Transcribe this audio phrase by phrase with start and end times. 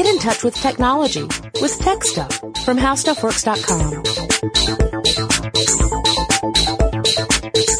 [0.00, 1.24] Get in touch with technology
[1.60, 4.02] with Tech Stuff from HowStuffWorks.com.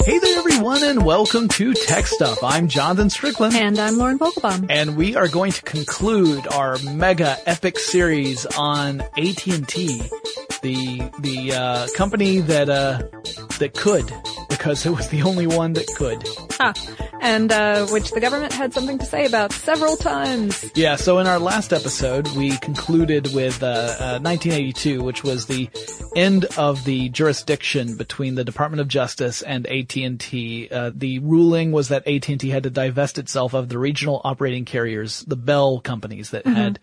[0.05, 2.45] Hey there, everyone, and welcome to Tech Stuff.
[2.45, 3.55] I'm Jonathan Strickland.
[3.55, 4.67] And I'm Lauren Vogelbaum.
[4.69, 10.03] And we are going to conclude our mega epic series on AT&T,
[10.61, 13.01] the, the, uh, company that, uh,
[13.61, 14.13] that could,
[14.51, 16.23] because it was the only one that could.
[16.51, 16.75] Huh.
[17.21, 20.65] And, uh, which the government had something to say about several times.
[20.75, 25.69] Yeah, so in our last episode, we concluded with, uh, uh 1982, which was the
[26.17, 30.69] end of the jurisdiction between the Department of Justice and AT&T.
[30.71, 35.21] Uh, the ruling was that AT&T had to divest itself of the regional operating carriers,
[35.27, 36.79] the Bell companies that had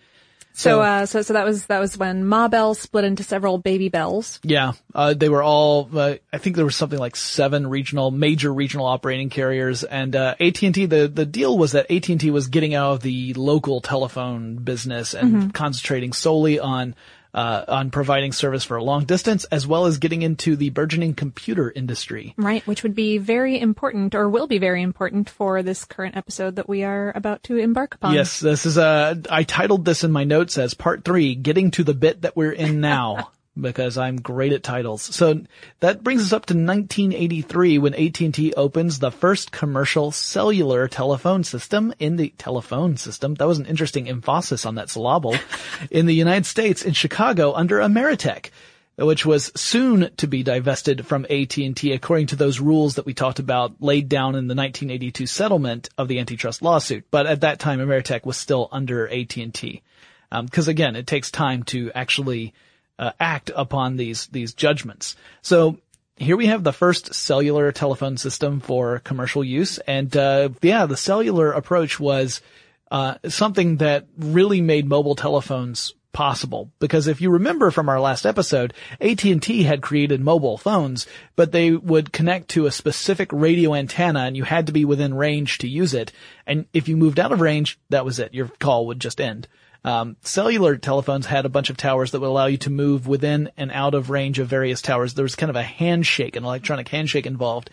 [0.58, 3.90] So, uh, so, so that was, that was when Ma Bell split into several baby
[3.90, 4.40] bells.
[4.42, 5.88] Yeah, uh, they were all.
[5.96, 10.34] Uh, I think there was something like seven regional, major regional operating carriers, and uh,
[10.40, 10.88] AT and T.
[10.88, 14.56] The the deal was that AT and T was getting out of the local telephone
[14.56, 16.96] business and concentrating solely on.
[17.34, 21.14] Uh, on providing service for a long distance, as well as getting into the burgeoning
[21.14, 22.34] computer industry.
[22.38, 26.56] Right, which would be very important, or will be very important for this current episode
[26.56, 28.16] that we are about to embark upon.
[28.16, 31.84] Yes, this is uh I titled this in my notes as part three, getting to
[31.84, 33.32] the bit that we're in now.
[33.60, 35.02] Because I'm great at titles.
[35.02, 35.42] So
[35.80, 41.94] that brings us up to 1983 when AT&T opens the first commercial cellular telephone system
[41.98, 43.34] in the telephone system.
[43.36, 45.36] That was an interesting emphasis on that syllable
[45.92, 48.52] in the United States in Chicago under Ameritech
[48.98, 53.38] which was soon to be divested from AT&T according to those rules that we talked
[53.38, 57.06] about laid down in the 1982 settlement of the antitrust lawsuit.
[57.12, 59.84] But at that time, Ameritech was still under AT&T.
[60.32, 62.54] Um, cause again, it takes time to actually,
[63.00, 65.16] uh, act upon these, these judgments.
[65.42, 65.80] So
[66.16, 69.78] here we have the first cellular telephone system for commercial use.
[69.80, 72.42] And, uh, yeah, the cellular approach was,
[72.90, 78.26] uh, something that really made mobile telephones possible because if you remember from our last
[78.26, 81.06] episode AT&T had created mobile phones
[81.36, 85.14] but they would connect to a specific radio antenna and you had to be within
[85.14, 86.12] range to use it
[86.48, 89.48] and if you moved out of range that was it your call would just end
[89.88, 93.50] um, cellular telephones had a bunch of towers that would allow you to move within
[93.58, 96.88] and out of range of various towers there was kind of a handshake an electronic
[96.90, 97.70] handshake involved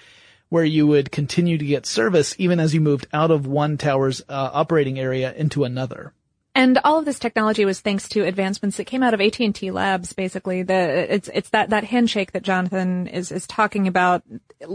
[0.49, 4.23] where you would continue to get service even as you moved out of one tower's
[4.29, 6.13] uh, operating area into another
[6.57, 10.13] And all of this technology was thanks to advancements that came out of AT&T Labs,
[10.13, 10.63] basically.
[10.63, 14.23] The, it's, it's that, that handshake that Jonathan is, is talking about,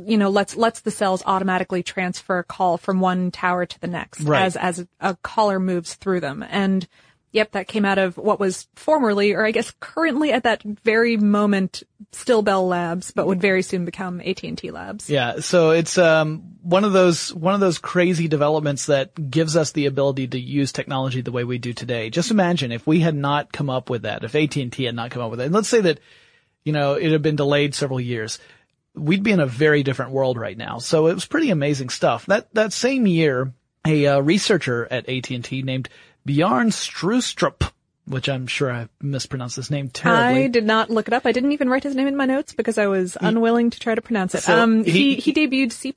[0.05, 3.87] you know, lets, lets the cells automatically transfer a call from one tower to the
[3.87, 4.43] next Right.
[4.43, 6.43] as, as a caller moves through them.
[6.43, 6.85] And
[7.31, 11.17] yep, that came out of what was formerly, or I guess currently at that very
[11.17, 15.09] moment, still Bell Labs, but would very soon become AT&T Labs.
[15.09, 19.71] Yeah, so it's um one of those one of those crazy developments that gives us
[19.71, 22.09] the ability to use technology the way we do today.
[22.09, 25.21] Just imagine if we had not come up with that, if AT&T had not come
[25.21, 25.45] up with it.
[25.45, 25.99] And let's say that
[26.63, 28.39] you know, it had been delayed several years.
[28.93, 30.79] We'd be in a very different world right now.
[30.79, 32.25] So it was pretty amazing stuff.
[32.25, 33.53] That that same year,
[33.87, 35.89] a uh, researcher at AT&T named
[36.29, 37.71] Bjorn Stroustrup,
[38.05, 40.43] which I'm sure I mispronounced his name terribly.
[40.43, 41.25] I did not look it up.
[41.25, 43.95] I didn't even write his name in my notes because I was unwilling to try
[43.95, 44.43] to pronounce it.
[44.43, 45.91] So um, he- he, he debuted C++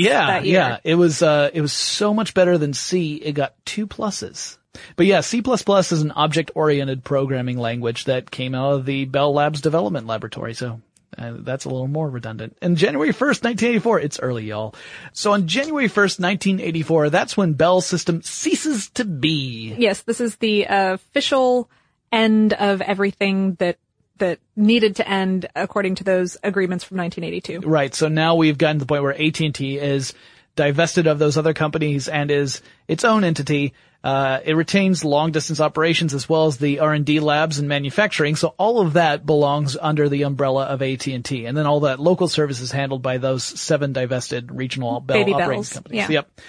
[0.00, 0.54] Yeah, that year.
[0.54, 0.78] yeah.
[0.84, 3.16] It was uh it was so much better than C.
[3.16, 4.56] It got two pluses.
[4.94, 9.60] But yeah, C++ is an object-oriented programming language that came out of the Bell Labs
[9.60, 10.54] development laboratory.
[10.54, 10.80] So
[11.16, 12.56] uh, that's a little more redundant.
[12.60, 14.74] And January 1st, 1984, it's early, y'all.
[15.12, 19.74] So on January 1st, 1984, that's when Bell system ceases to be.
[19.78, 21.70] Yes, this is the uh, official
[22.12, 23.78] end of everything that
[24.18, 27.68] that needed to end according to those agreements from 1982.
[27.68, 27.94] Right.
[27.94, 30.14] So now we've gotten to the point where AT&T is
[30.54, 33.74] divested of those other companies and is its own entity.
[34.06, 38.36] Uh, it retains long distance operations as well as the R&D labs and manufacturing.
[38.36, 41.44] So all of that belongs under the umbrella of AT&T.
[41.44, 45.32] And then all that local service is handled by those seven divested regional Bell Baby
[45.32, 45.96] operating Bells, companies.
[45.98, 46.08] yeah.
[46.08, 46.40] Yep.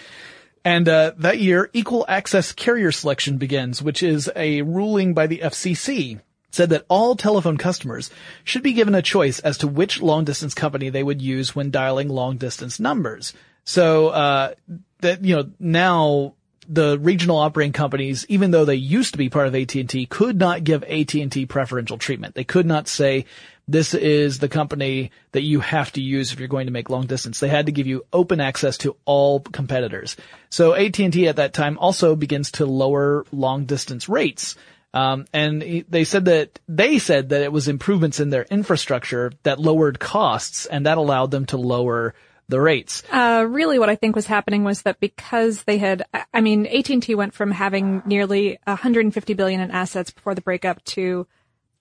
[0.65, 5.39] And uh, that year, equal access carrier selection begins, which is a ruling by the
[5.39, 6.21] FCC.
[6.51, 8.11] Said that all telephone customers
[8.43, 11.71] should be given a choice as to which long distance company they would use when
[11.71, 13.33] dialing long distance numbers.
[13.63, 14.53] So uh,
[15.01, 16.35] that you know now
[16.67, 20.63] the regional operating companies, even though they used to be part of AT&T, could not
[20.63, 22.35] give AT&T preferential treatment.
[22.35, 23.25] They could not say,
[23.67, 27.05] this is the company that you have to use if you're going to make long
[27.05, 27.39] distance.
[27.39, 30.15] They had to give you open access to all competitors.
[30.49, 34.55] So AT&T at that time also begins to lower long distance rates.
[34.93, 39.59] Um, and they said that they said that it was improvements in their infrastructure that
[39.59, 42.15] lowered costs, and that allowed them to lower
[42.49, 43.03] the rates.
[43.11, 46.03] Uh, really what I think was happening was that because they had,
[46.33, 51.27] I mean, AT&T went from having nearly 150 billion in assets before the breakup to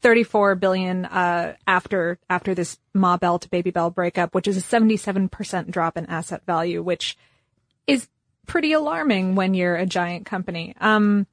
[0.02, 4.60] 34 billion, uh, after, after this Ma Bell to Baby Bell breakup, which is a
[4.60, 7.16] 77% drop in asset value, which
[7.86, 8.08] is
[8.46, 10.74] pretty alarming when you're a giant company.
[10.80, 11.26] Um,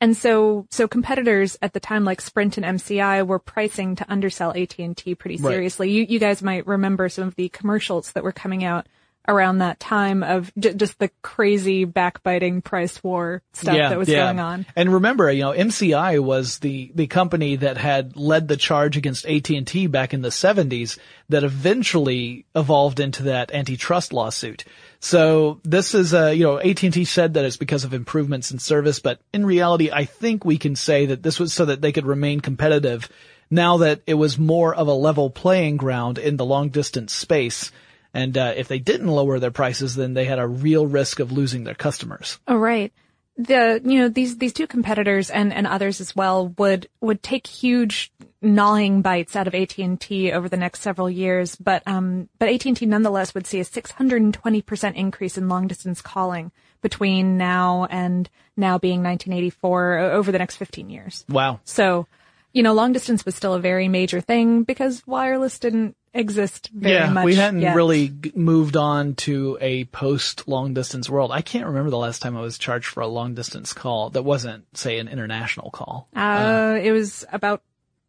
[0.00, 4.52] and so, so competitors at the time, like Sprint and MCI, were pricing to undersell
[4.56, 5.52] AT&T pretty Right.
[5.52, 5.90] seriously.
[5.90, 8.86] You, you guys might remember some of the commercials that were coming out
[9.28, 14.40] around that time of j- just the crazy backbiting price war stuff that was going
[14.40, 14.66] on.
[14.74, 19.26] And remember, you know, MCI was the, the company that had led the charge against
[19.26, 24.64] AT&T back in the 70s that eventually evolved into that antitrust lawsuit.
[25.00, 28.98] So this is, uh, you know, AT&T said that it's because of improvements in service,
[28.98, 32.06] but in reality, I think we can say that this was so that they could
[32.06, 33.08] remain competitive
[33.50, 37.70] now that it was more of a level playing ground in the long distance space.
[38.16, 41.32] And, uh, if they didn't lower their prices, then they had a real risk of
[41.32, 42.38] losing their customers.
[42.48, 42.90] Oh, right.
[43.36, 47.46] The, you know, these, these two competitors and, and others as well would, would take
[47.46, 48.10] huge
[48.40, 53.34] gnawing bites out of AT&T over the next several years, but, um, but AT&T nonetheless
[53.34, 59.98] would see a 620% increase in long distance calling between now and now being 1984
[59.98, 61.26] over the next 15 years.
[61.28, 61.60] Wow.
[61.64, 62.06] So,
[62.54, 66.94] you know, long distance was still a very major thing because wireless didn't exist very
[66.94, 67.24] yeah, much.
[67.24, 67.74] we hadn't yet.
[67.74, 71.30] really g- moved on to a post long distance world.
[71.32, 74.22] I can't remember the last time I was charged for a long distance call that
[74.22, 76.08] wasn't, say, an international call.
[76.14, 77.62] Uh, it was about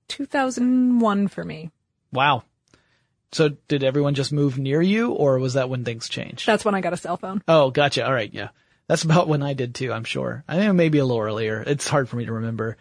[0.09, 1.71] 2001 for me.
[2.11, 2.43] Wow.
[3.31, 6.45] So did everyone just move near you or was that when things changed?
[6.47, 7.43] That's when I got a cell phone.
[7.47, 8.05] Oh, gotcha.
[8.05, 8.33] All right.
[8.33, 8.49] Yeah.
[8.87, 10.43] That's about when I did too, I'm sure.
[10.47, 11.61] I think maybe a little earlier.
[11.65, 12.77] It's hard for me to remember.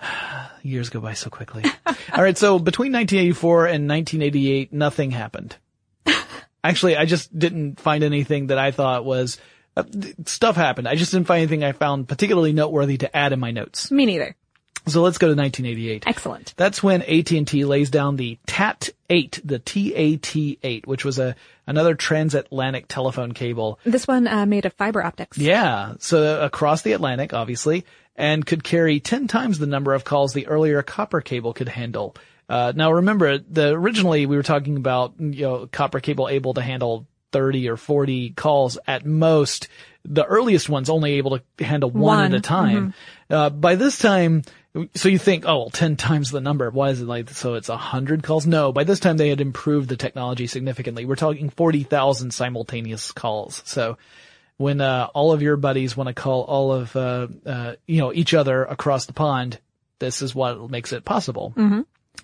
[0.62, 1.64] Years go by so quickly.
[1.86, 2.36] All right.
[2.36, 5.56] So between 1984 and 1988, nothing happened.
[6.64, 9.38] Actually, I just didn't find anything that I thought was,
[9.76, 9.84] uh,
[10.26, 10.88] stuff happened.
[10.88, 13.90] I just didn't find anything I found particularly noteworthy to add in my notes.
[13.90, 14.36] Me neither.
[14.86, 16.04] So let's go to 1988.
[16.06, 16.52] Excellent.
[16.56, 21.34] That's when AT&T lays down the TAT-8, the TAT-8, which was a
[21.66, 23.78] another transatlantic telephone cable.
[23.84, 25.38] This one uh, made of fiber optics.
[25.38, 30.32] Yeah, so across the Atlantic, obviously, and could carry 10 times the number of calls
[30.32, 32.14] the earlier copper cable could handle.
[32.48, 36.62] Uh, now remember, the originally we were talking about, you know, copper cable able to
[36.62, 39.68] handle 30 or 40 calls at most.
[40.04, 42.94] The earliest ones only able to handle one, One, at a time.
[43.30, 44.42] Uh, by this time,
[44.94, 46.68] so you think, oh, well, 10 times the number.
[46.70, 48.46] Why is it like, so it's 100 calls?
[48.46, 51.04] No, by this time they had improved the technology significantly.
[51.06, 53.62] We're talking 40,000 simultaneous calls.
[53.64, 53.96] So
[54.56, 58.12] when, uh, all of your buddies want to call all of, uh, uh, you know,
[58.12, 59.58] each other across the pond,
[59.98, 61.52] this is what makes it possible.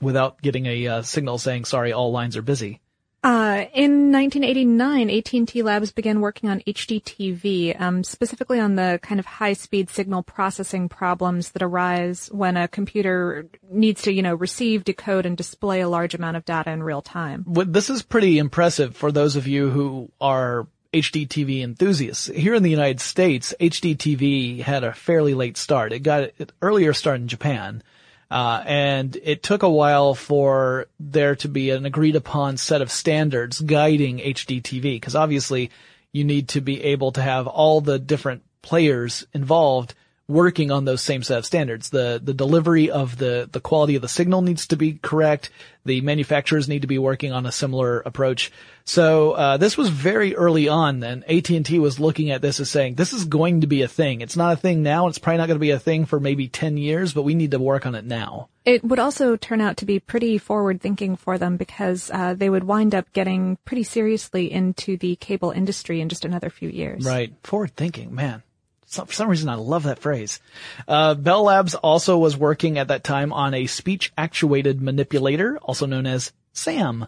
[0.00, 2.80] Without getting a uh, signal saying, sorry, all lines are busy.
[3.22, 9.26] Uh, in 1989, AT&T Labs began working on HDTV, um, specifically on the kind of
[9.26, 15.26] high-speed signal processing problems that arise when a computer needs to, you know, receive, decode,
[15.26, 17.42] and display a large amount of data in real time.
[17.46, 22.26] What- This is pretty impressive for those of you who are HDTV enthusiasts.
[22.26, 25.92] Here in the United States, HDTV had a fairly late start.
[25.92, 27.82] It got an earlier start in Japan.
[28.30, 32.90] Uh, and it took a while for there to be an agreed upon set of
[32.90, 35.70] standards guiding HDTV, because obviously
[36.12, 39.94] you need to be able to have all the different players involved
[40.30, 41.90] working on those same set of standards.
[41.90, 45.50] The the delivery of the the quality of the signal needs to be correct.
[45.84, 48.52] The manufacturers need to be working on a similar approach.
[48.84, 51.00] So uh, this was very early on.
[51.00, 53.82] Then AT and T was looking at this as saying this is going to be
[53.82, 54.20] a thing.
[54.20, 55.08] It's not a thing now.
[55.08, 57.50] It's probably not going to be a thing for maybe ten years, but we need
[57.50, 58.48] to work on it now.
[58.64, 62.50] It would also turn out to be pretty forward thinking for them because uh, they
[62.50, 67.04] would wind up getting pretty seriously into the cable industry in just another few years.
[67.04, 67.32] Right.
[67.42, 68.42] Forward thinking, man.
[68.90, 70.40] So, for some reason, I love that phrase.
[70.88, 75.86] Uh, Bell Labs also was working at that time on a speech actuated manipulator, also
[75.86, 77.06] known as SAM.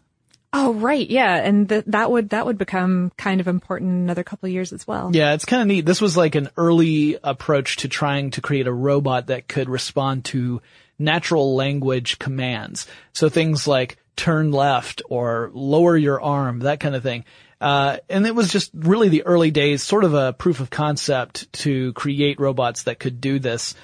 [0.53, 1.09] Oh, right.
[1.11, 1.35] Yeah.
[1.35, 4.73] And th- that would, that would become kind of important in another couple of years
[4.73, 5.11] as well.
[5.13, 5.85] Yeah, it's kind of neat.
[5.85, 10.27] This was like an early approach to trying to create a robot that could respond
[10.27, 10.63] to
[11.01, 12.87] natural language commands.
[13.13, 17.25] So things like turn left or lower your arm, that kind of thing.
[17.63, 21.51] Uh, and it was just really the early days, sort of a proof of concept
[21.53, 23.75] to create robots that could do this.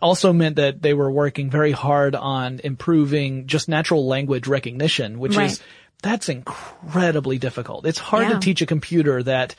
[0.00, 5.36] Also meant that they were working very hard on improving just natural language recognition, which
[5.36, 5.50] Right.
[5.50, 5.60] is,
[6.02, 7.84] that's incredibly difficult.
[7.84, 8.34] It's hard Yeah.
[8.34, 9.54] to teach a computer that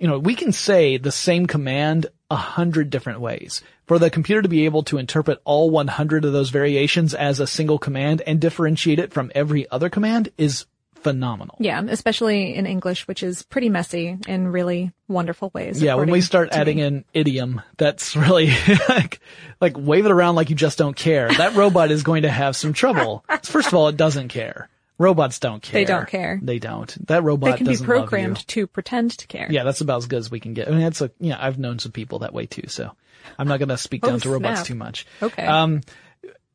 [0.00, 3.62] you know, we can say the same command a hundred different ways.
[3.86, 7.46] For the computer to be able to interpret all 100 of those variations as a
[7.46, 10.66] single command and differentiate it from every other command is
[11.04, 11.56] phenomenal.
[11.60, 15.80] Yeah, especially in English, which is pretty messy in really wonderful ways.
[15.80, 16.82] Yeah, when we start adding me.
[16.82, 18.50] in idiom, that's really
[18.88, 19.20] like,
[19.60, 21.28] like wave it around like you just don't care.
[21.28, 23.24] That robot is going to have some trouble.
[23.44, 24.68] First of all, it doesn't care.
[24.98, 25.80] Robots don't care.
[25.80, 26.38] They don't care.
[26.42, 27.06] They don't.
[27.08, 29.48] That robot they can be programmed to pretend to care.
[29.50, 30.68] Yeah, that's about as good as we can get.
[30.68, 32.92] I mean, it's a, yeah, I've known some people that way too, so
[33.38, 34.66] I'm not going to speak Oh, down to robots snap.
[34.66, 35.06] too much.
[35.20, 35.44] Okay.
[35.44, 35.80] Um,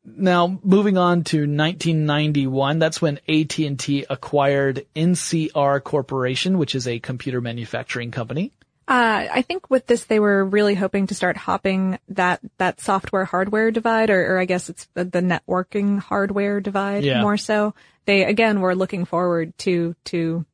[0.04, 7.40] now moving on to 1991, that's when AT&T acquired NCR Corporation, which is a computer
[7.40, 8.52] manufacturing company.
[8.88, 13.24] Uh, I think with this, they were really hoping to start hopping that, that software
[13.24, 17.22] hardware divide, or, or I guess it's the, the networking hardware divide Yeah.
[17.22, 17.74] more so.
[18.06, 20.44] They, again, were looking forward to, to,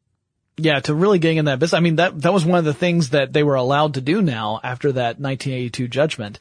[0.58, 1.78] Yeah, to really getting in that business.
[1.78, 4.20] I mean, that, that was one of the things that they were allowed to do
[4.20, 6.38] now after that 1982 judgment.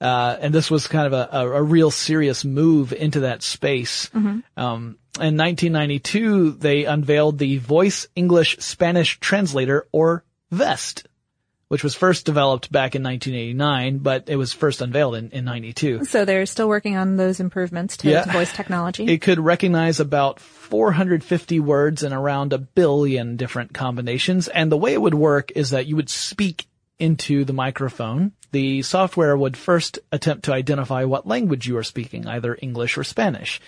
[0.00, 4.08] Uh, and this was kind of a, a, a real serious move into that space.
[4.14, 11.06] Um, in 1992, they unveiled the Voice English Spanish Translator, or VEST,
[11.68, 16.04] which was first developed back in 1989, but it was first unveiled in, in 92.
[16.04, 18.24] so they're still working on those improvements to, Yeah.
[18.24, 19.04] to voice technology.
[19.04, 24.48] It could recognize about 450 words in around a billion different combinations.
[24.48, 26.66] And the way it would work is that you would speak
[26.98, 28.32] into the microphone.
[28.52, 33.04] The software would first attempt to identify what language you are speaking, either English or
[33.04, 33.60] Spanish.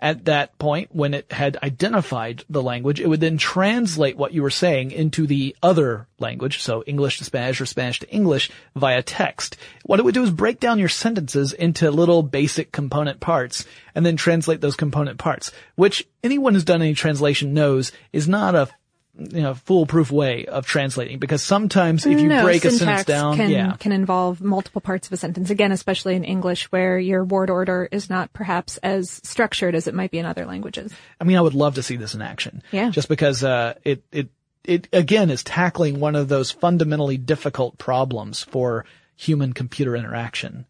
[0.00, 4.42] At that point, when it had identified the language, it would then translate what you
[4.42, 9.02] were saying into the other language, so English to Spanish or Spanish to English via
[9.02, 9.56] text.
[9.84, 13.64] What it would do is break down your sentences into little basic component parts
[13.94, 18.54] and then translate those component parts, which anyone who's done any translation knows is not
[18.54, 18.68] a
[19.16, 23.36] you know, foolproof way of translating because sometimes if you no, break a sentence down,
[23.36, 23.76] can, yeah.
[23.78, 25.50] can involve multiple parts of a sentence.
[25.50, 29.94] Again, especially in English where your word order is not perhaps as structured as it
[29.94, 30.92] might be in other languages.
[31.20, 32.62] I mean, I would love to see this in action.
[32.72, 32.90] Yeah.
[32.90, 34.28] Just because, uh, it, it,
[34.64, 40.66] it again is tackling one of those fundamentally difficult problems for human computer interaction.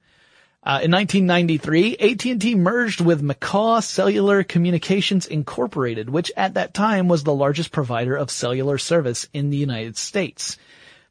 [0.66, 7.22] Uh, in 1993, AT&T merged with McCaw Cellular Communications Incorporated, which at that time was
[7.22, 10.56] the largest provider of cellular service in the United States.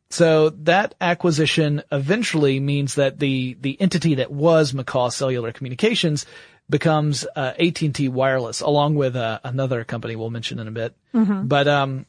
[0.09, 6.25] So that acquisition eventually means that the, the entity that was McCaw Cellular Communications
[6.67, 10.95] becomes uh, AT&T Wireless, along with uh, another company we'll mention in a bit.
[11.47, 12.05] But um,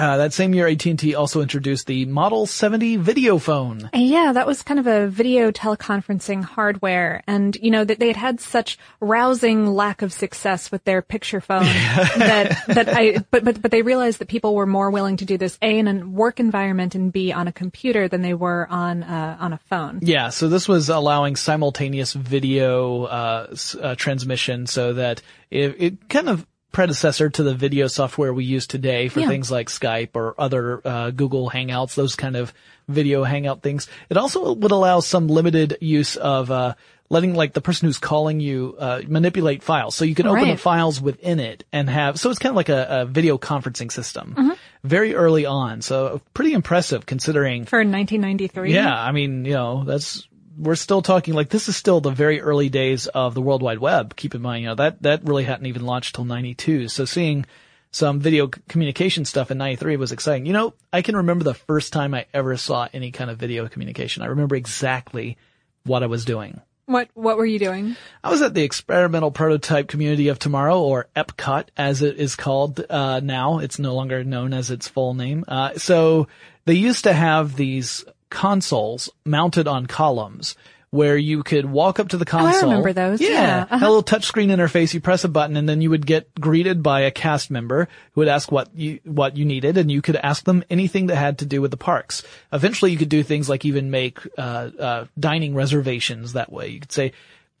[0.00, 3.90] uh, that same year, AT&T also introduced the Model 70 video phone.
[3.92, 7.22] Yeah, that was kind of a video teleconferencing hardware.
[7.26, 11.40] And, you know, that they had had such rousing lack of success with their picture
[11.40, 15.24] phone that, that I, but, but, but they realized that people were more willing to
[15.24, 18.66] do this A in a work environment and B on a computer than they were
[18.70, 20.00] on, uh, on a phone.
[20.02, 26.28] Yeah, so this was allowing simultaneous video uh, uh, transmission, so that it, it kind
[26.28, 29.28] of predecessor to the video software we use today for Yeah.
[29.28, 32.52] things like Skype or other uh, Google Hangouts, those kind of
[32.88, 33.88] video hangout things.
[34.08, 36.74] It also would allow some limited use of uh,
[37.08, 40.56] letting like the person who's calling you uh, manipulate files, so you can open the
[40.56, 42.18] files within it and have.
[42.20, 44.34] So it's kind of like a, a video conferencing system.
[44.36, 44.50] Mm-hmm.
[44.82, 48.72] Very early on, so pretty impressive considering For 1993.
[48.72, 50.26] yeah, I mean, you know, that's
[50.60, 53.78] we're still talking like this is still the very early days of the World Wide
[53.78, 54.14] Web.
[54.16, 56.88] Keep in mind, you know, that that really hadn't even launched till 92.
[56.88, 57.46] So seeing
[57.92, 60.46] some video communication stuff in 93 was exciting.
[60.46, 63.68] You know, I can remember the first time I ever saw any kind of video
[63.68, 64.22] communication.
[64.22, 65.38] I remember exactly
[65.84, 66.60] what I was doing.
[66.86, 67.96] What, what were you doing?
[68.22, 72.84] I was at the Experimental Prototype Community of Tomorrow, or EPCOT as it is called
[72.90, 73.60] uh, now.
[73.60, 75.44] It's no longer known as its full name.
[75.46, 76.26] Uh, so
[76.64, 80.56] they used to have these consoles mounted on columns
[80.90, 82.68] where you could walk up to the console.
[82.68, 83.20] I remember those.
[83.20, 84.92] Yeah, a little touchscreen interface.
[84.92, 88.20] You press a button, and then you would get greeted by a cast member who
[88.20, 91.38] would ask what you what you needed, and you could ask them anything that had
[91.38, 92.24] to do with the parks.
[92.52, 96.68] Eventually, you could do things like even make uh, uh, dining reservations that way.
[96.68, 97.12] You could say.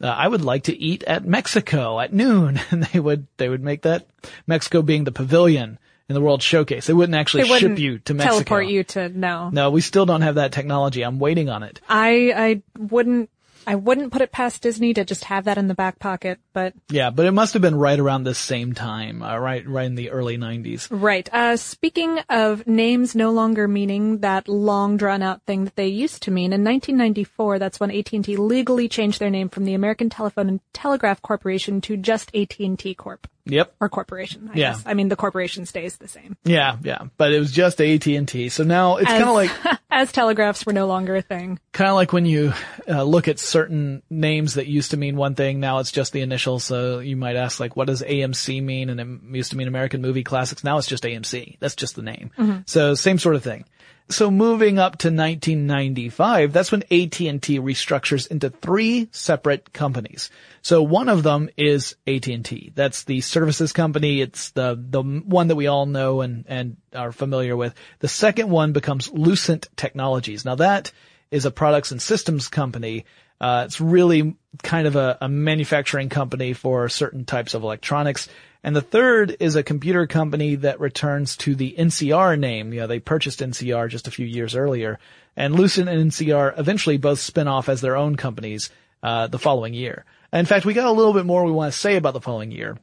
[0.02, 3.62] Uh, I would like to eat at Mexico at noon, and they would they would
[3.62, 4.06] make that
[4.46, 5.78] Mexico being the pavilion
[6.10, 6.86] in the World Showcase.
[6.86, 8.34] They wouldn't actually They wouldn't ship you to Mexico.
[8.34, 9.48] teleport you to, no.
[9.50, 11.02] No, we still don't have that technology.
[11.02, 11.80] I'm waiting on it.
[11.88, 13.30] I, I wouldn't,
[13.64, 16.72] I wouldn't put it past Disney to just have that in the back pocket, but
[16.88, 19.94] Yeah, but it must have been right around this same time, uh, right, right in
[19.94, 20.88] the early '90s.
[20.90, 21.28] Right.
[21.32, 26.22] Uh, speaking of names no longer meaning that long drawn out thing that they used
[26.22, 30.48] to mean, in 1994, that's when AT&T legally changed their name from the American Telephone
[30.48, 33.28] and Telegraph Corporation to just AT&T Corp.
[33.50, 33.74] Yep.
[33.80, 34.50] or corporation.
[34.52, 34.72] I Yeah.
[34.72, 34.82] guess.
[34.86, 36.36] I mean, the corporation stays the same.
[36.44, 37.02] Yeah, yeah.
[37.16, 38.48] But it was just AT&T.
[38.48, 39.50] So now it's kind of like,
[39.90, 41.58] as telegraphs were no longer a thing.
[41.72, 42.52] kind of like when you
[42.88, 46.20] uh, look at certain names that used to mean one thing, now it's just the
[46.22, 46.64] initials.
[46.64, 48.88] So you might ask like, what does AMC mean?
[48.90, 50.64] And it used to mean American Movie Classics.
[50.64, 51.58] Now it's just AMC.
[51.60, 52.30] That's just the name.
[52.66, 53.64] So same sort of thing.
[54.10, 60.30] So moving up to 1995, that's when AT&T restructures into three separate companies.
[60.62, 62.72] So one of them is AT&T.
[62.74, 64.20] That's the services company.
[64.20, 67.72] It's the, the one that we all know and, and are familiar with.
[68.00, 70.44] The second one becomes Lucent Technologies.
[70.44, 70.90] Now that
[71.30, 73.04] is a products and systems company.
[73.40, 78.28] Uh, it's really kind of a, a manufacturing company for certain types of electronics.
[78.62, 82.72] And the third is a computer company that returns to the NCR name.
[82.72, 84.98] You know, they purchased NCR just a few years earlier.
[85.36, 88.70] And Lucent and NCR eventually both spin off as their own companies,
[89.02, 90.04] uh, the following year.
[90.32, 92.50] In fact, we got a little bit more we want to say about the following
[92.50, 92.78] year.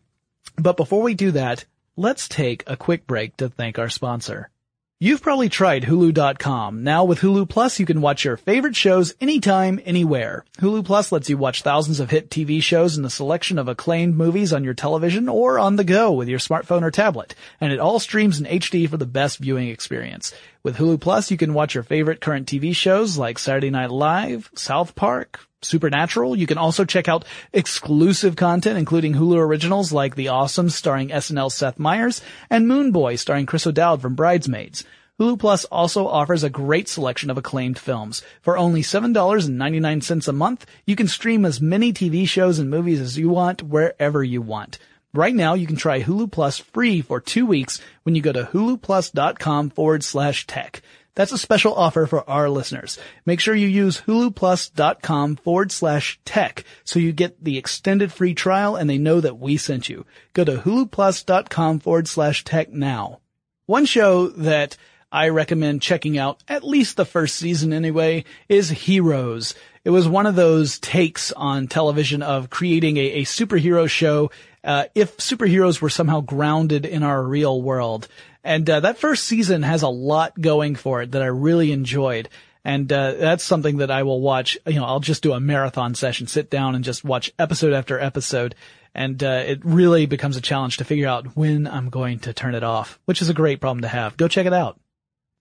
[0.58, 1.66] But before we do that,
[1.96, 4.50] let's take a quick break to thank our sponsor.
[5.00, 6.84] You've probably tried Hulu.com.
[6.84, 10.44] Now with Hulu Plus, you can watch your favorite shows anytime, anywhere.
[10.58, 14.16] Hulu Plus lets you watch thousands of hit TV shows and a selection of acclaimed
[14.16, 17.36] movies on your television or on the go with your smartphone or tablet.
[17.62, 20.34] And it all streams in HD for the best viewing experience.
[20.64, 24.50] With Hulu Plus, you can watch your favorite current TV shows like Saturday Night Live,
[24.56, 26.36] South Park, Supernatural.
[26.36, 31.52] You can also check out exclusive content, including Hulu originals like The Awesomes starring SNL
[31.52, 34.84] Seth Meyers and Moon Boy starring Chris O'Dowd from Bridesmaids.
[35.20, 38.22] Hulu Plus also offers a great selection of acclaimed films.
[38.42, 43.18] For only $7.99 a month, you can stream as many TV shows and movies as
[43.18, 44.78] you want wherever you want.
[45.16, 48.44] Right now, you can try Hulu Plus free for two weeks when you go to
[48.44, 50.84] huluplus.com forward slash tech.
[51.18, 53.00] That's a special offer for our listeners.
[53.26, 58.76] Make sure you use huluplus.com forward slash tech so you get the extended free trial
[58.76, 60.06] and they know that we sent you.
[60.34, 63.20] Go to huluplus.com forward slash tech now.
[63.66, 64.78] One show that
[65.12, 69.56] I recommend checking out, at least the first season anyway, is Heroes.
[69.84, 74.30] It was one of those takes on television of creating a, a superhero show,
[74.64, 78.08] uh, if superheroes were somehow grounded in our real world.
[78.48, 82.30] And, uh, that first season has a lot going for it that I really enjoyed.
[82.64, 85.96] And, uh, that's something that I will watch, you know, I'll just do a marathon
[85.96, 88.56] session, sit down and just watch episode after episode.
[88.96, 92.56] And, uh, it really becomes a challenge to figure out when I'm going to turn
[92.56, 94.16] it off, which is a great problem to have.
[94.16, 94.80] Go check it out.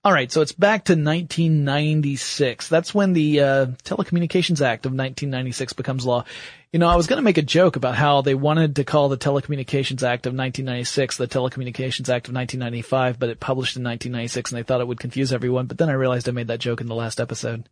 [0.06, 2.68] All right, so it's back to 1996.
[2.68, 6.24] That's when the uh, Telecommunications Act of 1996 becomes law.
[6.72, 9.08] You know, I was going to make a joke about how they wanted to call
[9.08, 14.52] the Telecommunications Act of 1996 the Telecommunications Act of 1995, but it published in 1996,
[14.52, 15.66] and they thought it would confuse everyone.
[15.66, 17.68] But then I realized I made that joke in the last episode.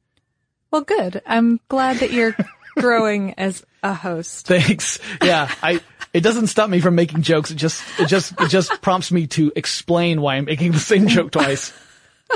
[0.72, 1.22] Well, good.
[1.26, 2.36] I'm glad that you're
[2.76, 4.48] growing as a host.
[4.48, 4.98] Thanks.
[5.22, 5.80] Yeah, I.
[6.12, 7.52] It doesn't stop me from making jokes.
[7.52, 11.06] It just, it just, it just prompts me to explain why I'm making the same
[11.06, 11.72] joke twice.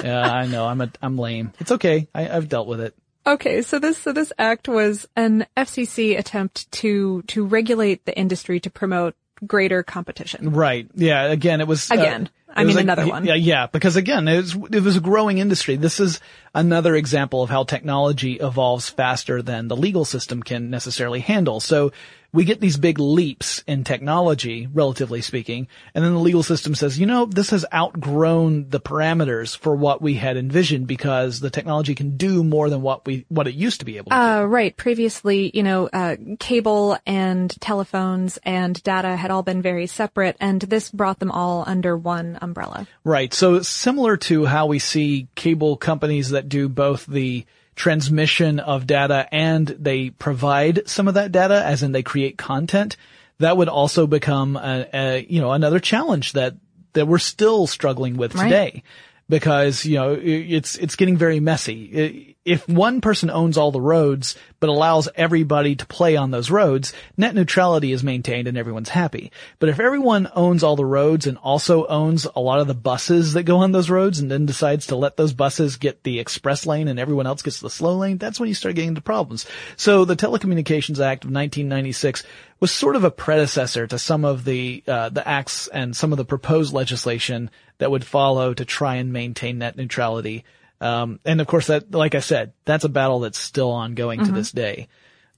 [0.03, 0.67] Yeah, I know.
[0.67, 1.53] I'm a, I'm lame.
[1.59, 2.09] It's okay.
[2.15, 2.95] I, I've dealt with it.
[3.27, 8.59] Okay, so this so this act was an FCC attempt to to regulate the industry
[8.61, 9.15] to promote
[9.47, 10.51] greater competition.
[10.51, 10.89] Right.
[10.95, 11.25] Yeah.
[11.25, 12.31] Again, it was uh, Again.
[12.49, 13.25] I mean, like- another one.
[13.25, 13.35] Yeah.
[13.35, 13.67] Yeah.
[13.67, 15.77] Because again, it was, it was a growing industry.
[15.77, 16.21] This is
[16.55, 21.61] another example of how technology evolves faster than the legal system can necessarily handle.
[21.61, 21.93] So
[22.33, 26.99] we get these big leaps in technology, relatively speaking, and then the legal system says,
[26.99, 31.95] you know, this has outgrown the parameters for what we had envisioned because the technology
[31.95, 34.21] can do more than what we, what it used to be able to do.
[34.21, 34.77] Uh, right.
[34.77, 40.61] Previously, you know, uh, cable and telephones and data had all been very separate, and
[40.61, 42.87] this brought them all under one umbrella.
[43.05, 43.33] Right.
[43.33, 47.47] So similar to how we see cable companies that do both the
[47.79, 52.97] transmission of data and they provide some of that data, as in they create content.
[53.39, 56.55] That would also become a, a you know another challenge that
[56.95, 58.45] that we're still struggling with Right.
[58.45, 58.83] today,
[59.29, 62.37] because you know it's it's getting very messy.
[62.45, 66.95] If one person owns all the roads but allows everybody to play on those roads,
[67.17, 69.31] net neutrality is maintained and everyone's happy.
[69.59, 73.35] But if everyone owns all the roads and also owns a lot of the buses
[73.35, 76.65] that go on those roads and then decides to let those buses get the express
[76.65, 79.47] lane and everyone else gets the slow lane, that's when you start getting into problems.
[79.77, 82.25] So the Telecommunications Act of 1996
[82.61, 86.19] was sort of a predecessor to some of the uh, the acts and some of
[86.19, 90.45] the proposed legislation that would follow to try and maintain net neutrality.
[90.81, 94.33] Um, and of course, that, like I said, that's a battle that's still ongoing to
[94.33, 94.89] this day.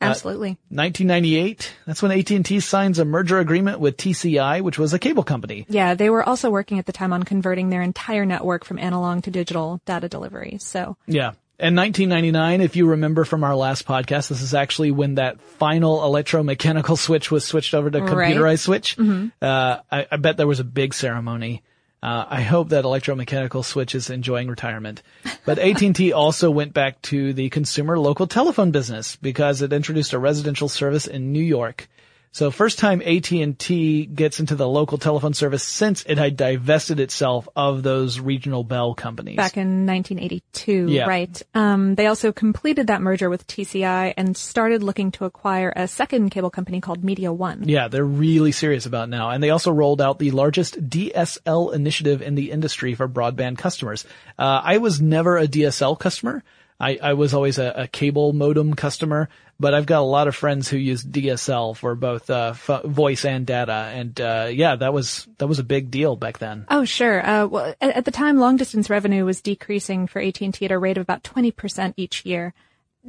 [0.03, 0.57] Absolutely.
[0.71, 5.67] 1998, that's when AT&T signs a merger agreement with TCI, which was a cable company.
[5.69, 9.25] Yeah, they were also working at the time on converting their entire network from analog
[9.25, 10.59] to digital data delivery.
[10.61, 11.33] So Yeah.
[11.59, 15.99] And 1999, if you remember from our last podcast, this is actually when that final
[16.01, 18.35] electromechanical switch was switched over to Right.
[18.35, 18.99] computerized switch.
[18.99, 21.63] Uh, I, I bet there was a big ceremony.
[22.03, 25.03] Uh, I hope that electromechanical switch is enjoying retirement.
[25.45, 30.19] But AT&T also went back to the consumer local telephone business because it introduced a
[30.19, 31.89] residential service in New York.
[32.33, 37.49] So first time AT&T gets into the local telephone service since it had divested itself
[37.57, 39.37] of those regional bell companies.
[39.37, 41.07] back in 1982, Yeah.
[41.07, 41.43] right?
[41.55, 46.31] Um, they also completed that merger with TCI and started looking to acquire a second
[46.31, 47.69] cable company called Media One.
[47.69, 49.31] Yeah, they're really serious about now.
[49.31, 54.05] And they also rolled out the largest DSL initiative in the industry for broadband customers.
[54.39, 56.45] Uh, I was never a DSL customer.
[56.81, 59.29] I, I was always a, a cable modem customer,
[59.61, 63.27] but I've got a lot of friends who use DSL for both, uh, f- voice
[63.27, 63.91] and data.
[63.95, 66.65] And, uh, yeah, that was, that was a big deal back then.
[66.71, 67.25] Oh, sure.
[67.25, 70.79] Uh, well, at, at the time, long distance revenue was decreasing for AT&T at a
[70.79, 72.55] rate of about 20% each year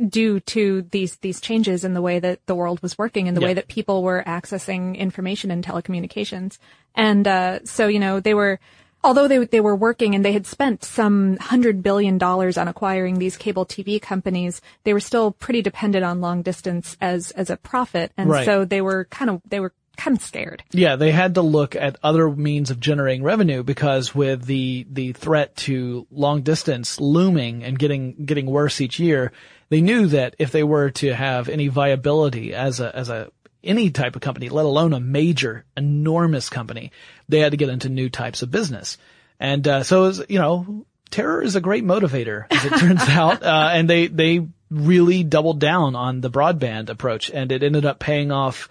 [0.07, 3.41] due to these, these changes in the way that the world was working and the
[3.41, 3.47] Yeah.
[3.47, 6.57] way that people were accessing information and telecommunications.
[6.95, 8.60] And, uh, so, you know, they were,
[9.04, 13.20] although they, they were working and they had spent some hundred billion dollars on acquiring
[13.20, 17.58] these cable TV companies, they were still pretty dependent on long distance as, as a
[17.58, 18.12] profit.
[18.18, 18.46] And Right.
[18.46, 20.64] so they were kind of, they were kind of scared.
[20.72, 25.14] Yeah, they had to look at other means of generating revenue because with the the
[25.14, 29.32] threat to long distance looming and getting getting worse each year,
[29.70, 33.32] they knew that if they were to have any viability as a as a
[33.63, 36.91] any type of company, let alone a major, enormous company,
[37.30, 38.97] they had to get into new types of business.
[39.39, 43.02] And uh, so, it was, you know, terror is a great motivator, as it turns
[43.10, 43.43] out.
[43.43, 48.00] Uh, and they they really doubled down on the broadband approach, and it ended up
[48.00, 48.69] paying off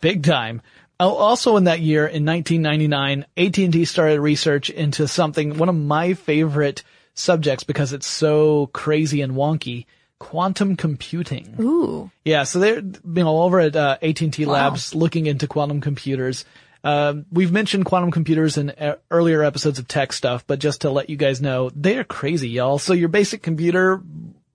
[0.00, 0.62] big time.
[1.00, 6.14] Oh, Also in that year, in 1999, AT&T started research into something, one of my
[6.14, 6.82] favorite
[7.14, 9.86] subjects because it's so crazy and wonky,
[10.18, 11.56] quantum computing.
[11.60, 12.10] Ooh.
[12.24, 16.44] Yeah, so they're you know over at uh, AT&T Labs looking into quantum computers.
[16.84, 20.90] Um, we've mentioned quantum computers in uh, earlier episodes of tech stuff, but just to
[20.90, 22.78] let you guys know, they are crazy, y'all.
[22.78, 24.00] So your basic computer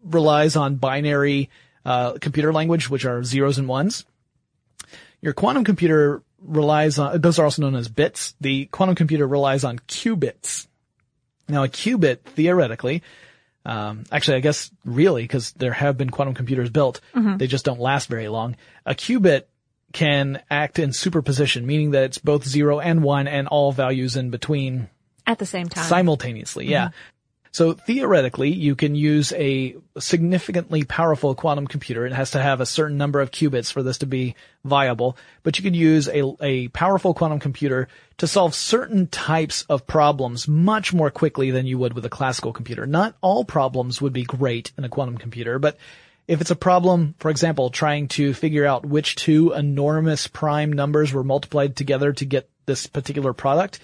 [0.03, 1.49] relies on binary
[1.85, 4.05] uh, computer language, which are zeros and ones.
[5.21, 8.35] Your quantum computer relies on those are also known as bits.
[8.41, 10.67] The quantum computer relies on qubits.
[11.47, 13.03] Now, a qubit theoretically
[13.65, 17.79] um, actually, I guess really, because there have been quantum computers built, they just don't
[17.79, 18.55] last very long.
[18.85, 19.43] A qubit
[19.93, 24.31] can act in superposition, meaning that it's both zero and one and all values in
[24.31, 24.89] between
[25.27, 25.85] At the same time.
[25.85, 26.65] simultaneously.
[26.67, 26.89] Yeah.
[27.53, 32.03] So theoretically, you can use a significantly powerful quantum computer.
[32.03, 34.33] It has to have a certain number of qubits for this to be
[34.65, 39.85] viable, but you could use a, a powerful quantum computer to solve certain types of
[39.85, 42.87] problems much more quickly than you would with a classical computer.
[42.87, 45.77] Not all problems would be great in a quantum computer, but
[46.27, 51.13] if it's a problem, for example, trying to figure out which two enormous prime numbers
[51.13, 53.79] were multiplied together to get this particular product,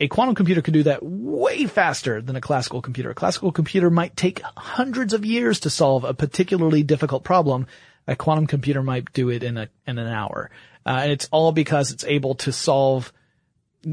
[0.00, 3.10] a quantum computer could do that way faster than a classical computer.
[3.10, 7.66] A classical computer might take hundreds of years to solve a particularly difficult problem.
[8.08, 10.50] A quantum computer might do it in a in an hour,
[10.86, 13.12] uh, and it's all because it's able to solve.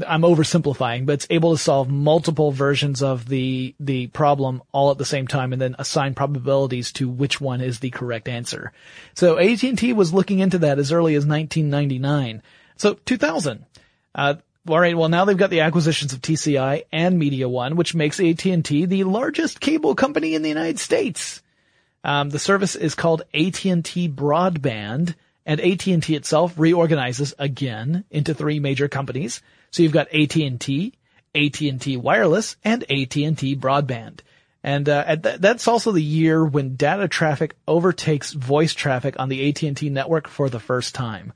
[0.06, 4.98] I'm oversimplifying, but it's able to solve multiple versions of the the problem all at
[4.98, 8.72] the same time, and then assign probabilities to which one is the correct answer.
[9.14, 12.42] So AT&T was looking into that as early as 1999.
[12.76, 13.66] So 2000.
[14.14, 14.34] Uh,
[14.68, 14.96] all right.
[14.96, 19.04] Well, now they've got the acquisitions of TCI and Media One, which makes AT&T the
[19.04, 21.42] largest cable company in the United States.
[22.04, 28.88] Um, the service is called AT&T Broadband, and AT&T itself reorganizes again into three major
[28.88, 29.42] companies.
[29.70, 30.94] So you've got AT&T,
[31.34, 34.20] AT&T Wireless, and AT&T Broadband.
[34.62, 39.48] And uh, th- that's also the year when data traffic overtakes voice traffic on the
[39.48, 41.32] AT&T network for the first time.